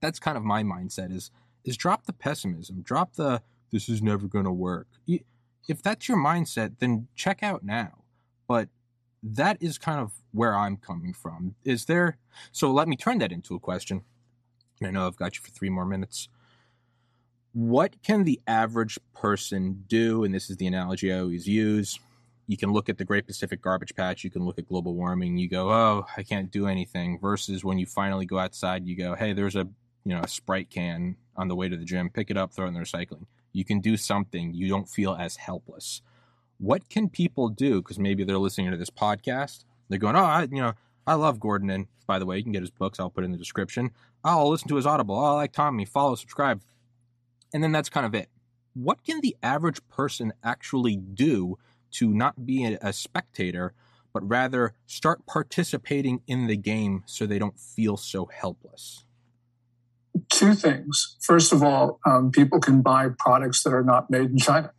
that's 0.01 0.19
kind 0.19 0.37
of 0.37 0.43
my 0.43 0.61
mindset 0.61 1.11
is 1.11 1.31
is 1.63 1.77
drop 1.77 2.05
the 2.05 2.13
pessimism, 2.13 2.81
drop 2.81 3.15
the 3.15 3.41
this 3.71 3.89
is 3.89 4.01
never 4.01 4.27
going 4.27 4.45
to 4.45 4.51
work. 4.51 4.87
If 5.67 5.81
that's 5.81 6.07
your 6.07 6.17
mindset, 6.17 6.77
then 6.77 7.07
check 7.15 7.41
out 7.41 7.63
now. 7.63 8.03
But 8.47 8.69
that 9.23 9.57
is 9.59 9.79
kind 9.79 9.99
of 9.99 10.13
where 10.31 10.55
I'm 10.55 10.77
coming 10.77 11.13
from. 11.13 11.55
Is 11.63 11.85
there, 11.85 12.17
so 12.51 12.71
let 12.71 12.87
me 12.87 12.95
turn 12.95 13.17
that 13.17 13.31
into 13.31 13.55
a 13.55 13.59
question. 13.59 14.03
I 14.83 14.91
know 14.91 15.07
I've 15.07 15.15
got 15.15 15.35
you 15.35 15.41
for 15.41 15.51
three 15.51 15.69
more 15.69 15.85
minutes. 15.85 16.29
What 17.53 18.01
can 18.03 18.23
the 18.23 18.41
average 18.47 18.99
person 19.13 19.85
do? 19.87 20.23
And 20.23 20.33
this 20.33 20.49
is 20.49 20.57
the 20.57 20.67
analogy 20.67 21.13
I 21.13 21.19
always 21.19 21.47
use. 21.47 21.99
You 22.47 22.57
can 22.57 22.71
look 22.71 22.89
at 22.89 22.97
the 22.97 23.05
Great 23.05 23.25
Pacific 23.25 23.61
Garbage 23.61 23.95
Patch, 23.95 24.23
you 24.23 24.29
can 24.29 24.45
look 24.45 24.59
at 24.59 24.67
global 24.67 24.93
warming, 24.93 25.37
you 25.37 25.49
go, 25.49 25.71
oh, 25.71 26.05
I 26.15 26.21
can't 26.21 26.51
do 26.51 26.67
anything. 26.67 27.17
Versus 27.19 27.63
when 27.63 27.79
you 27.79 27.87
finally 27.87 28.25
go 28.25 28.37
outside, 28.37 28.85
you 28.85 28.95
go, 28.95 29.15
hey, 29.15 29.33
there's 29.33 29.55
a 29.55 29.67
you 30.03 30.13
know 30.13 30.19
a 30.19 30.27
Sprite 30.27 30.69
can 30.69 31.15
on 31.35 31.47
the 31.47 31.55
way 31.55 31.69
to 31.69 31.77
the 31.77 31.85
gym, 31.85 32.09
pick 32.09 32.29
it 32.29 32.37
up, 32.37 32.53
throw 32.53 32.65
it 32.65 32.69
in 32.69 32.73
the 32.75 32.81
recycling. 32.81 33.25
You 33.51 33.65
can 33.65 33.79
do 33.79 33.97
something. 33.97 34.53
You 34.53 34.67
don't 34.67 34.87
feel 34.87 35.15
as 35.15 35.37
helpless 35.37 36.01
what 36.57 36.89
can 36.89 37.09
people 37.09 37.49
do? 37.49 37.81
Because 37.81 37.99
maybe 37.99 38.23
they're 38.23 38.37
listening 38.37 38.71
to 38.71 38.77
this 38.77 38.89
podcast. 38.89 39.65
They're 39.89 39.99
going, 39.99 40.15
oh, 40.15 40.23
I, 40.23 40.43
you 40.43 40.61
know, 40.61 40.73
I 41.07 41.13
love 41.15 41.39
Gordon. 41.39 41.69
And 41.69 41.87
by 42.07 42.19
the 42.19 42.25
way, 42.25 42.37
you 42.37 42.43
can 42.43 42.51
get 42.51 42.61
his 42.61 42.71
books. 42.71 42.99
I'll 42.99 43.09
put 43.09 43.23
in 43.23 43.31
the 43.31 43.37
description. 43.37 43.91
I'll 44.23 44.49
listen 44.49 44.67
to 44.69 44.75
his 44.75 44.85
Audible. 44.85 45.17
I 45.17 45.31
like 45.33 45.53
Tommy. 45.53 45.85
Follow, 45.85 46.15
subscribe. 46.15 46.61
And 47.53 47.63
then 47.63 47.71
that's 47.71 47.89
kind 47.89 48.05
of 48.05 48.13
it. 48.15 48.29
What 48.73 49.03
can 49.03 49.21
the 49.21 49.37
average 49.41 49.79
person 49.87 50.33
actually 50.43 50.97
do 50.97 51.57
to 51.91 52.13
not 52.13 52.45
be 52.45 52.65
a, 52.65 52.77
a 52.81 52.91
spectator, 52.91 53.73
but 54.13 54.27
rather 54.27 54.73
start 54.85 55.25
participating 55.25 56.21
in 56.27 56.47
the 56.47 56.57
game 56.57 57.03
so 57.05 57.25
they 57.25 57.39
don't 57.39 57.59
feel 57.59 57.97
so 57.97 58.25
helpless? 58.25 59.05
Two 60.29 60.53
things. 60.53 61.17
First 61.21 61.53
of 61.53 61.63
all, 61.63 61.99
um, 62.05 62.31
people 62.31 62.59
can 62.59 62.81
buy 62.81 63.09
products 63.17 63.63
that 63.63 63.73
are 63.73 63.83
not 63.83 64.09
made 64.09 64.31
in 64.31 64.37
China. 64.37 64.71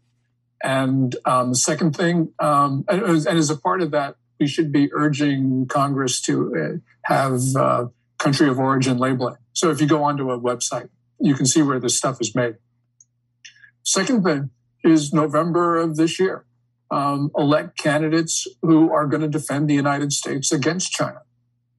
And 0.62 1.14
um, 1.24 1.50
the 1.50 1.56
second 1.56 1.94
thing, 1.94 2.32
um, 2.38 2.84
and, 2.88 3.02
and, 3.02 3.26
as 3.26 3.50
a 3.50 3.56
part 3.56 3.82
of 3.82 3.90
that, 3.90 4.16
we 4.38 4.46
should 4.46 4.72
be 4.72 4.90
urging 4.92 5.66
Congress 5.66 6.20
to 6.22 6.54
uh, 6.54 7.12
have 7.12 7.40
uh, 7.56 7.86
country 8.18 8.48
of 8.48 8.58
origin 8.58 8.98
labeling. 8.98 9.36
So 9.52 9.70
if 9.70 9.80
you 9.80 9.86
go 9.86 10.04
onto 10.04 10.30
a 10.30 10.38
website, 10.38 10.88
you 11.18 11.34
can 11.34 11.46
see 11.46 11.62
where 11.62 11.80
this 11.80 11.96
stuff 11.96 12.20
is 12.20 12.34
made. 12.34 12.56
Second 13.82 14.24
thing 14.24 14.50
is 14.84 15.12
November 15.12 15.76
of 15.76 15.96
this 15.96 16.18
year. 16.18 16.44
Um, 16.90 17.30
elect 17.36 17.78
candidates 17.78 18.46
who 18.62 18.92
are 18.92 19.06
going 19.06 19.22
to 19.22 19.28
defend 19.28 19.68
the 19.68 19.74
United 19.74 20.12
States 20.12 20.52
against 20.52 20.92
China. 20.92 21.22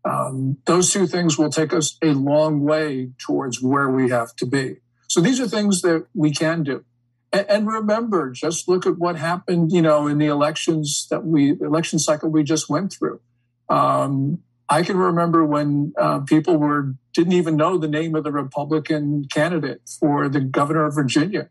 Um, 0.03 0.57
those 0.65 0.91
two 0.91 1.07
things 1.07 1.37
will 1.37 1.49
take 1.49 1.73
us 1.73 1.97
a 2.01 2.07
long 2.07 2.61
way 2.61 3.11
towards 3.17 3.61
where 3.61 3.89
we 3.89 4.09
have 4.09 4.35
to 4.37 4.45
be. 4.45 4.77
So 5.07 5.21
these 5.21 5.39
are 5.39 5.47
things 5.47 5.81
that 5.81 6.07
we 6.13 6.31
can 6.31 6.63
do. 6.63 6.83
And 7.33 7.67
remember, 7.67 8.31
just 8.31 8.69
look 8.69 8.85
at 8.85 8.97
what 8.97 9.17
happened, 9.17 9.71
you 9.71 9.81
know, 9.81 10.07
in 10.07 10.17
the 10.17 10.27
elections 10.27 11.07
that 11.11 11.25
we, 11.25 11.51
election 11.59 11.99
cycle 11.99 12.29
we 12.29 12.43
just 12.43 12.69
went 12.69 12.93
through. 12.93 13.19
Um, 13.69 14.39
I 14.69 14.83
can 14.83 14.97
remember 14.97 15.45
when 15.45 15.93
uh, 15.97 16.19
people 16.19 16.57
were 16.57 16.95
didn't 17.13 17.33
even 17.33 17.55
know 17.55 17.77
the 17.77 17.87
name 17.87 18.15
of 18.15 18.23
the 18.23 18.31
Republican 18.31 19.25
candidate 19.31 19.81
for 19.99 20.29
the 20.29 20.39
governor 20.39 20.85
of 20.85 20.93
Virginia, 20.93 21.49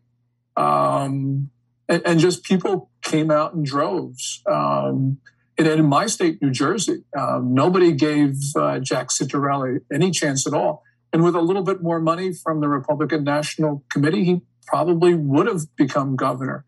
um, 0.55 1.49
and, 1.89 2.01
and, 2.05 2.19
just 2.19 2.43
people 2.43 2.89
came 3.01 3.29
out 3.29 3.53
in 3.53 3.63
droves. 3.63 4.41
Um, 4.49 5.19
and 5.57 5.67
in 5.67 5.85
my 5.85 6.07
state, 6.07 6.41
New 6.41 6.51
Jersey, 6.51 7.03
um, 7.17 7.53
nobody 7.53 7.91
gave 7.91 8.35
uh, 8.55 8.79
Jack 8.79 9.09
Ciattarelli 9.09 9.79
any 9.91 10.11
chance 10.11 10.47
at 10.47 10.53
all. 10.53 10.83
And 11.11 11.23
with 11.23 11.35
a 11.35 11.41
little 11.41 11.63
bit 11.63 11.81
more 11.81 11.99
money 11.99 12.33
from 12.33 12.61
the 12.61 12.67
Republican 12.67 13.23
National 13.23 13.83
Committee, 13.91 14.23
he 14.23 14.41
probably 14.67 15.15
would 15.15 15.47
have 15.47 15.75
become 15.75 16.15
governor. 16.15 16.65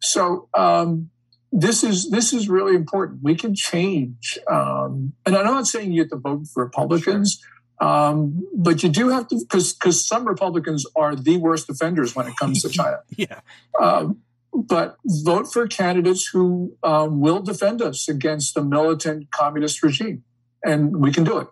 So 0.00 0.48
um, 0.52 1.10
this 1.52 1.82
is 1.82 2.10
this 2.10 2.32
is 2.32 2.48
really 2.48 2.74
important. 2.74 3.22
We 3.22 3.34
can 3.34 3.54
change, 3.54 4.38
um, 4.50 5.14
and 5.24 5.36
I'm 5.36 5.44
not 5.44 5.66
saying 5.66 5.92
you 5.92 6.02
have 6.02 6.10
to 6.10 6.16
vote 6.16 6.46
for 6.52 6.64
Republicans, 6.64 7.40
sure. 7.80 7.88
um, 7.88 8.46
but 8.54 8.82
you 8.82 8.88
do 8.88 9.08
have 9.08 9.28
to 9.28 9.38
because 9.38 9.72
because 9.72 10.06
some 10.06 10.26
Republicans 10.26 10.84
are 10.94 11.16
the 11.16 11.38
worst 11.38 11.70
offenders 11.70 12.14
when 12.14 12.26
it 12.26 12.36
comes 12.36 12.62
to 12.62 12.68
China. 12.68 12.98
yeah. 13.16 13.40
Um, 13.80 14.18
but 14.52 14.96
vote 15.04 15.52
for 15.52 15.66
candidates 15.66 16.28
who 16.28 16.76
um, 16.82 17.20
will 17.20 17.40
defend 17.40 17.82
us 17.82 18.08
against 18.08 18.54
the 18.54 18.62
militant 18.62 19.30
communist 19.30 19.82
regime, 19.82 20.24
and 20.64 20.96
we 20.96 21.12
can 21.12 21.24
do 21.24 21.38
it. 21.38 21.48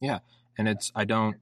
Yeah, 0.00 0.20
and 0.56 0.68
it's 0.68 0.92
I 0.94 1.04
don't 1.04 1.36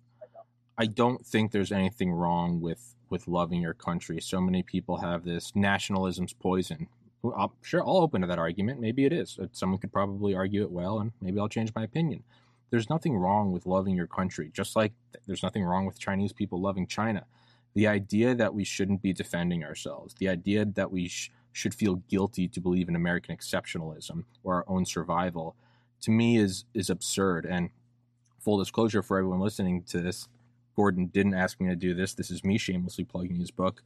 I 0.79 0.87
don't 0.87 1.25
think 1.25 1.53
there's 1.53 1.73
anything 1.73 2.13
wrong 2.13 2.61
with 2.61 2.95
with 3.13 3.29
loving 3.29 3.61
your 3.61 3.75
country. 3.75 4.21
So 4.21 4.41
many 4.41 4.63
people 4.63 4.97
have 4.97 5.23
this 5.23 5.53
nationalism's 5.55 6.33
poison. 6.33 6.89
I'm 7.37 7.51
sure 7.61 7.83
I'll 7.83 7.99
open 7.99 8.23
to 8.23 8.27
that 8.27 8.39
argument. 8.39 8.81
Maybe 8.81 9.05
it 9.05 9.13
is. 9.13 9.39
Uh, 9.41 9.47
someone 9.53 9.79
could 9.79 9.93
probably 9.93 10.35
argue 10.35 10.63
it 10.63 10.73
well, 10.73 10.99
and 10.99 11.13
maybe 11.21 11.39
I'll 11.39 11.49
change 11.49 11.73
my 11.77 11.85
opinion. 11.85 12.25
There's 12.71 12.91
nothing 12.91 13.15
wrong 13.17 13.53
with 13.53 13.67
loving 13.67 13.95
your 13.95 14.07
country, 14.07 14.51
just 14.53 14.75
like 14.75 14.93
there's 15.27 15.43
nothing 15.43 15.63
wrong 15.63 15.85
with 15.85 16.01
Chinese 16.01 16.33
people 16.33 16.61
loving 16.61 16.87
China. 16.87 17.27
The 17.75 17.87
idea 17.87 18.35
that 18.35 18.55
we 18.55 18.65
shouldn't 18.65 19.03
be 19.03 19.13
defending 19.13 19.63
ourselves, 19.63 20.15
the 20.19 20.29
idea 20.29 20.65
that 20.65 20.91
we 20.91 21.09
sh- 21.09 21.31
should 21.53 21.75
feel 21.75 21.97
guilty 22.09 22.49
to 22.49 22.61
believe 22.61 22.89
in 22.89 22.97
American 22.97 23.37
exceptionalism 23.37 24.25
or 24.43 24.55
our 24.55 24.65
own 24.67 24.85
survival, 24.87 25.55
to 26.01 26.11
me 26.11 26.39
is 26.39 26.65
is 26.75 26.89
absurd. 26.89 27.45
And 27.45 27.71
full 28.41 28.59
disclosure 28.59 29.03
for 29.03 29.19
everyone 29.19 29.41
listening 29.41 29.83
to 29.85 30.01
this, 30.01 30.29
Gordon 30.77 31.07
didn't 31.07 31.35
ask 31.35 31.61
me 31.61 31.69
to 31.69 31.77
do 31.77 31.95
this. 31.95 32.15
This 32.15 32.31
is 32.31 32.45
me 32.45 32.59
shamelessly 32.59 33.05
plugging 33.05 33.37
his 33.37 33.51
book. 33.51 33.83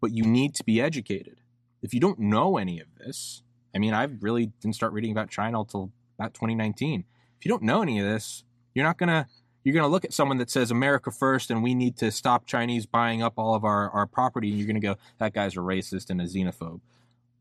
But 0.00 0.12
you 0.12 0.24
need 0.24 0.54
to 0.56 0.64
be 0.64 0.80
educated. 0.80 1.40
If 1.82 1.94
you 1.94 2.00
don't 2.00 2.18
know 2.18 2.56
any 2.56 2.80
of 2.80 2.86
this, 2.98 3.42
I 3.74 3.78
mean, 3.78 3.94
I 3.94 4.04
really 4.04 4.46
didn't 4.60 4.74
start 4.74 4.92
reading 4.92 5.12
about 5.12 5.30
China 5.30 5.60
until 5.60 5.90
about 6.18 6.34
2019. 6.34 7.04
If 7.38 7.44
you 7.44 7.50
don't 7.50 7.62
know 7.62 7.82
any 7.82 7.98
of 7.98 8.06
this, 8.06 8.44
you're 8.74 8.84
not 8.84 8.98
gonna 8.98 9.26
you're 9.62 9.74
gonna 9.74 9.88
look 9.88 10.04
at 10.04 10.12
someone 10.12 10.38
that 10.38 10.50
says 10.50 10.70
America 10.70 11.10
first 11.10 11.50
and 11.50 11.62
we 11.62 11.74
need 11.74 11.96
to 11.98 12.10
stop 12.10 12.46
Chinese 12.46 12.86
buying 12.86 13.22
up 13.22 13.34
all 13.36 13.54
of 13.54 13.64
our, 13.64 13.90
our 13.90 14.06
property, 14.06 14.50
and 14.50 14.58
you're 14.58 14.66
gonna 14.66 14.80
go, 14.80 14.96
that 15.18 15.32
guy's 15.32 15.56
a 15.56 15.60
racist 15.60 16.10
and 16.10 16.20
a 16.20 16.24
xenophobe. 16.24 16.80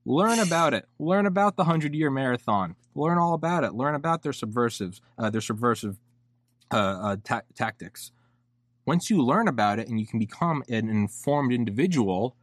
Learn 0.05 0.39
about 0.39 0.73
it. 0.73 0.87
Learn 0.99 1.25
about 1.25 1.55
the 1.55 1.65
hundred 1.65 1.95
year 1.95 2.09
marathon. 2.09 2.75
Learn 2.95 3.17
all 3.17 3.33
about 3.33 3.63
it. 3.63 3.73
Learn 3.73 3.95
about 3.95 4.23
their 4.23 4.33
subversives, 4.33 5.01
uh, 5.17 5.29
their 5.29 5.41
subversive 5.41 5.97
uh, 6.71 6.75
uh, 6.75 7.17
ta- 7.23 7.41
tactics 7.55 8.11
once 8.85 9.09
you 9.09 9.21
learn 9.21 9.47
about 9.47 9.79
it 9.79 9.87
and 9.87 9.99
you 9.99 10.05
can 10.05 10.19
become 10.19 10.63
an 10.69 10.89
informed 10.89 11.53
individual, 11.53 12.35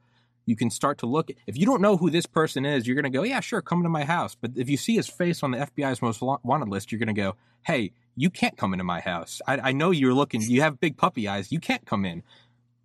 you 0.47 0.57
can 0.57 0.71
start 0.71 0.99
to 0.99 1.07
look. 1.07 1.31
If 1.47 1.57
you 1.57 1.67
don't 1.67 1.81
know 1.81 1.97
who 1.97 2.11
this 2.11 2.27
person 2.27 2.65
is, 2.65 2.87
you're 2.87 2.97
going 3.01 3.11
to 3.11 3.17
go, 3.17 3.23
yeah, 3.23 3.41
sure, 3.41 3.63
come 3.63 3.83
to 3.83 3.89
my 3.89 4.05
house. 4.05 4.35
But 4.35 4.53
if 4.57 4.69
you 4.69 4.77
see 4.77 4.97
his 4.97 5.09
face 5.09 5.43
on 5.43 5.53
the 5.53 5.59
FBI's 5.59 6.03
most 6.03 6.21
wanted 6.23 6.69
list, 6.69 6.91
you're 6.91 6.99
going 6.99 7.15
to 7.15 7.21
go, 7.21 7.37
hey, 7.63 7.93
you 8.17 8.31
can't 8.31 8.57
come 8.57 8.73
into 8.73 8.85
my 8.85 9.01
house. 9.01 9.41
I, 9.47 9.59
I 9.59 9.73
know 9.73 9.91
you're 9.91 10.15
looking, 10.15 10.43
you 10.43 10.63
have 10.63 10.81
big 10.81 10.97
puppy 10.97 11.29
eyes. 11.29 11.53
You 11.53 11.61
can't 11.61 11.87
come 11.87 12.05
in. 12.05 12.23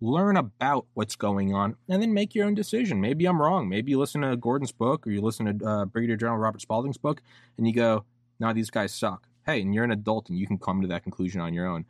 Learn 0.00 0.36
about 0.36 0.86
what's 0.94 1.16
going 1.16 1.54
on 1.54 1.74
and 1.88 2.02
then 2.02 2.12
make 2.12 2.34
your 2.34 2.46
own 2.46 2.54
decision. 2.54 3.00
Maybe 3.00 3.24
I'm 3.24 3.40
wrong. 3.40 3.68
Maybe 3.68 3.92
you 3.92 3.98
listen 3.98 4.20
to 4.20 4.36
Gordon's 4.36 4.72
book 4.72 5.06
or 5.06 5.10
you 5.10 5.22
listen 5.22 5.58
to 5.58 5.66
uh, 5.66 5.84
Brigadier 5.86 6.16
General 6.16 6.38
Robert 6.38 6.60
Spalding's 6.60 6.98
book 6.98 7.22
and 7.56 7.66
you 7.66 7.72
go, 7.72 8.04
no, 8.38 8.52
these 8.52 8.70
guys 8.70 8.92
suck. 8.92 9.26
Hey, 9.46 9.62
and 9.62 9.74
you're 9.74 9.84
an 9.84 9.90
adult 9.90 10.28
and 10.28 10.38
you 10.38 10.46
can 10.46 10.58
come 10.58 10.82
to 10.82 10.88
that 10.88 11.02
conclusion 11.02 11.40
on 11.40 11.54
your 11.54 11.66
own. 11.66 11.86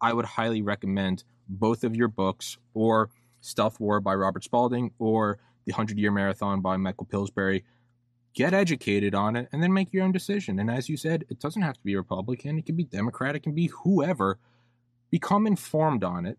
I 0.00 0.12
would 0.12 0.24
highly 0.24 0.62
recommend 0.62 1.24
both 1.48 1.84
of 1.84 1.96
your 1.96 2.08
books 2.08 2.58
or 2.74 3.10
Stealth 3.40 3.80
War 3.80 4.00
by 4.00 4.14
Robert 4.14 4.44
Spalding 4.44 4.92
or 4.98 5.38
The 5.64 5.72
Hundred 5.72 5.98
Year 5.98 6.10
Marathon 6.10 6.60
by 6.60 6.76
Michael 6.76 7.06
Pillsbury. 7.06 7.64
Get 8.34 8.54
educated 8.54 9.14
on 9.14 9.34
it 9.36 9.48
and 9.52 9.62
then 9.62 9.72
make 9.72 9.92
your 9.92 10.04
own 10.04 10.12
decision. 10.12 10.58
And 10.60 10.70
as 10.70 10.88
you 10.88 10.96
said, 10.96 11.24
it 11.28 11.40
doesn't 11.40 11.62
have 11.62 11.74
to 11.74 11.84
be 11.84 11.96
Republican, 11.96 12.58
it 12.58 12.66
can 12.66 12.76
be 12.76 12.84
Democrat, 12.84 13.34
it 13.34 13.42
can 13.42 13.54
be 13.54 13.70
whoever. 13.82 14.38
Become 15.10 15.46
informed 15.46 16.04
on 16.04 16.24
it 16.26 16.38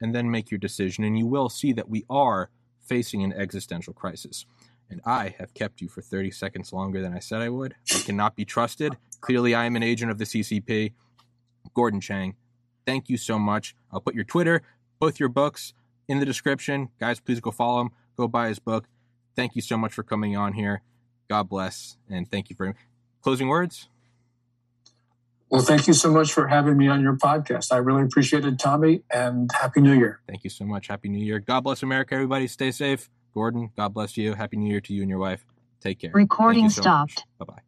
and 0.00 0.14
then 0.14 0.30
make 0.30 0.50
your 0.50 0.58
decision. 0.58 1.04
And 1.04 1.16
you 1.16 1.26
will 1.26 1.48
see 1.48 1.72
that 1.72 1.88
we 1.88 2.04
are 2.10 2.50
facing 2.84 3.22
an 3.22 3.32
existential 3.32 3.92
crisis. 3.92 4.44
And 4.90 5.00
I 5.04 5.34
have 5.38 5.54
kept 5.54 5.80
you 5.80 5.88
for 5.88 6.00
30 6.00 6.30
seconds 6.30 6.72
longer 6.72 7.02
than 7.02 7.14
I 7.14 7.18
said 7.18 7.42
I 7.42 7.50
would. 7.50 7.74
I 7.94 8.00
cannot 8.00 8.34
be 8.34 8.44
trusted. 8.44 8.96
Clearly, 9.20 9.54
I 9.54 9.66
am 9.66 9.76
an 9.76 9.82
agent 9.82 10.10
of 10.10 10.18
the 10.18 10.24
CCP. 10.24 10.92
Gordon 11.74 12.00
Chang, 12.00 12.34
thank 12.88 13.10
you 13.10 13.18
so 13.18 13.38
much. 13.38 13.74
I'll 13.92 14.00
put 14.00 14.14
your 14.14 14.24
Twitter, 14.24 14.62
both 14.98 15.20
your 15.20 15.28
books 15.28 15.74
in 16.08 16.20
the 16.20 16.24
description. 16.24 16.88
Guys, 16.98 17.20
please 17.20 17.38
go 17.38 17.50
follow 17.50 17.82
him. 17.82 17.90
Go 18.16 18.26
buy 18.26 18.48
his 18.48 18.58
book. 18.58 18.86
Thank 19.36 19.54
you 19.54 19.60
so 19.60 19.76
much 19.76 19.92
for 19.92 20.02
coming 20.02 20.36
on 20.36 20.54
here. 20.54 20.80
God 21.28 21.50
bless. 21.50 21.98
And 22.08 22.30
thank 22.30 22.48
you 22.48 22.56
for 22.56 22.74
closing 23.20 23.48
words. 23.48 23.90
Well, 25.50 25.60
thank 25.60 25.86
you 25.86 25.92
so 25.92 26.10
much 26.10 26.32
for 26.32 26.48
having 26.48 26.78
me 26.78 26.88
on 26.88 27.02
your 27.02 27.16
podcast. 27.16 27.72
I 27.72 27.76
really 27.76 28.02
appreciate 28.02 28.46
it, 28.46 28.58
Tommy, 28.58 29.02
and 29.10 29.50
Happy 29.52 29.82
New 29.82 29.92
Year. 29.92 30.20
Thank 30.26 30.44
you 30.44 30.50
so 30.50 30.64
much. 30.64 30.88
Happy 30.88 31.10
New 31.10 31.24
Year. 31.24 31.40
God 31.40 31.60
bless 31.60 31.82
America, 31.82 32.14
everybody. 32.14 32.46
Stay 32.46 32.70
safe. 32.70 33.10
Gordon, 33.34 33.70
God 33.76 33.92
bless 33.92 34.16
you. 34.16 34.32
Happy 34.34 34.56
New 34.56 34.70
Year 34.70 34.80
to 34.80 34.94
you 34.94 35.02
and 35.02 35.10
your 35.10 35.18
wife. 35.18 35.44
Take 35.80 36.00
care. 36.00 36.10
Recording 36.14 36.70
so 36.70 36.80
stopped. 36.80 37.24
Bye 37.38 37.44
bye. 37.44 37.67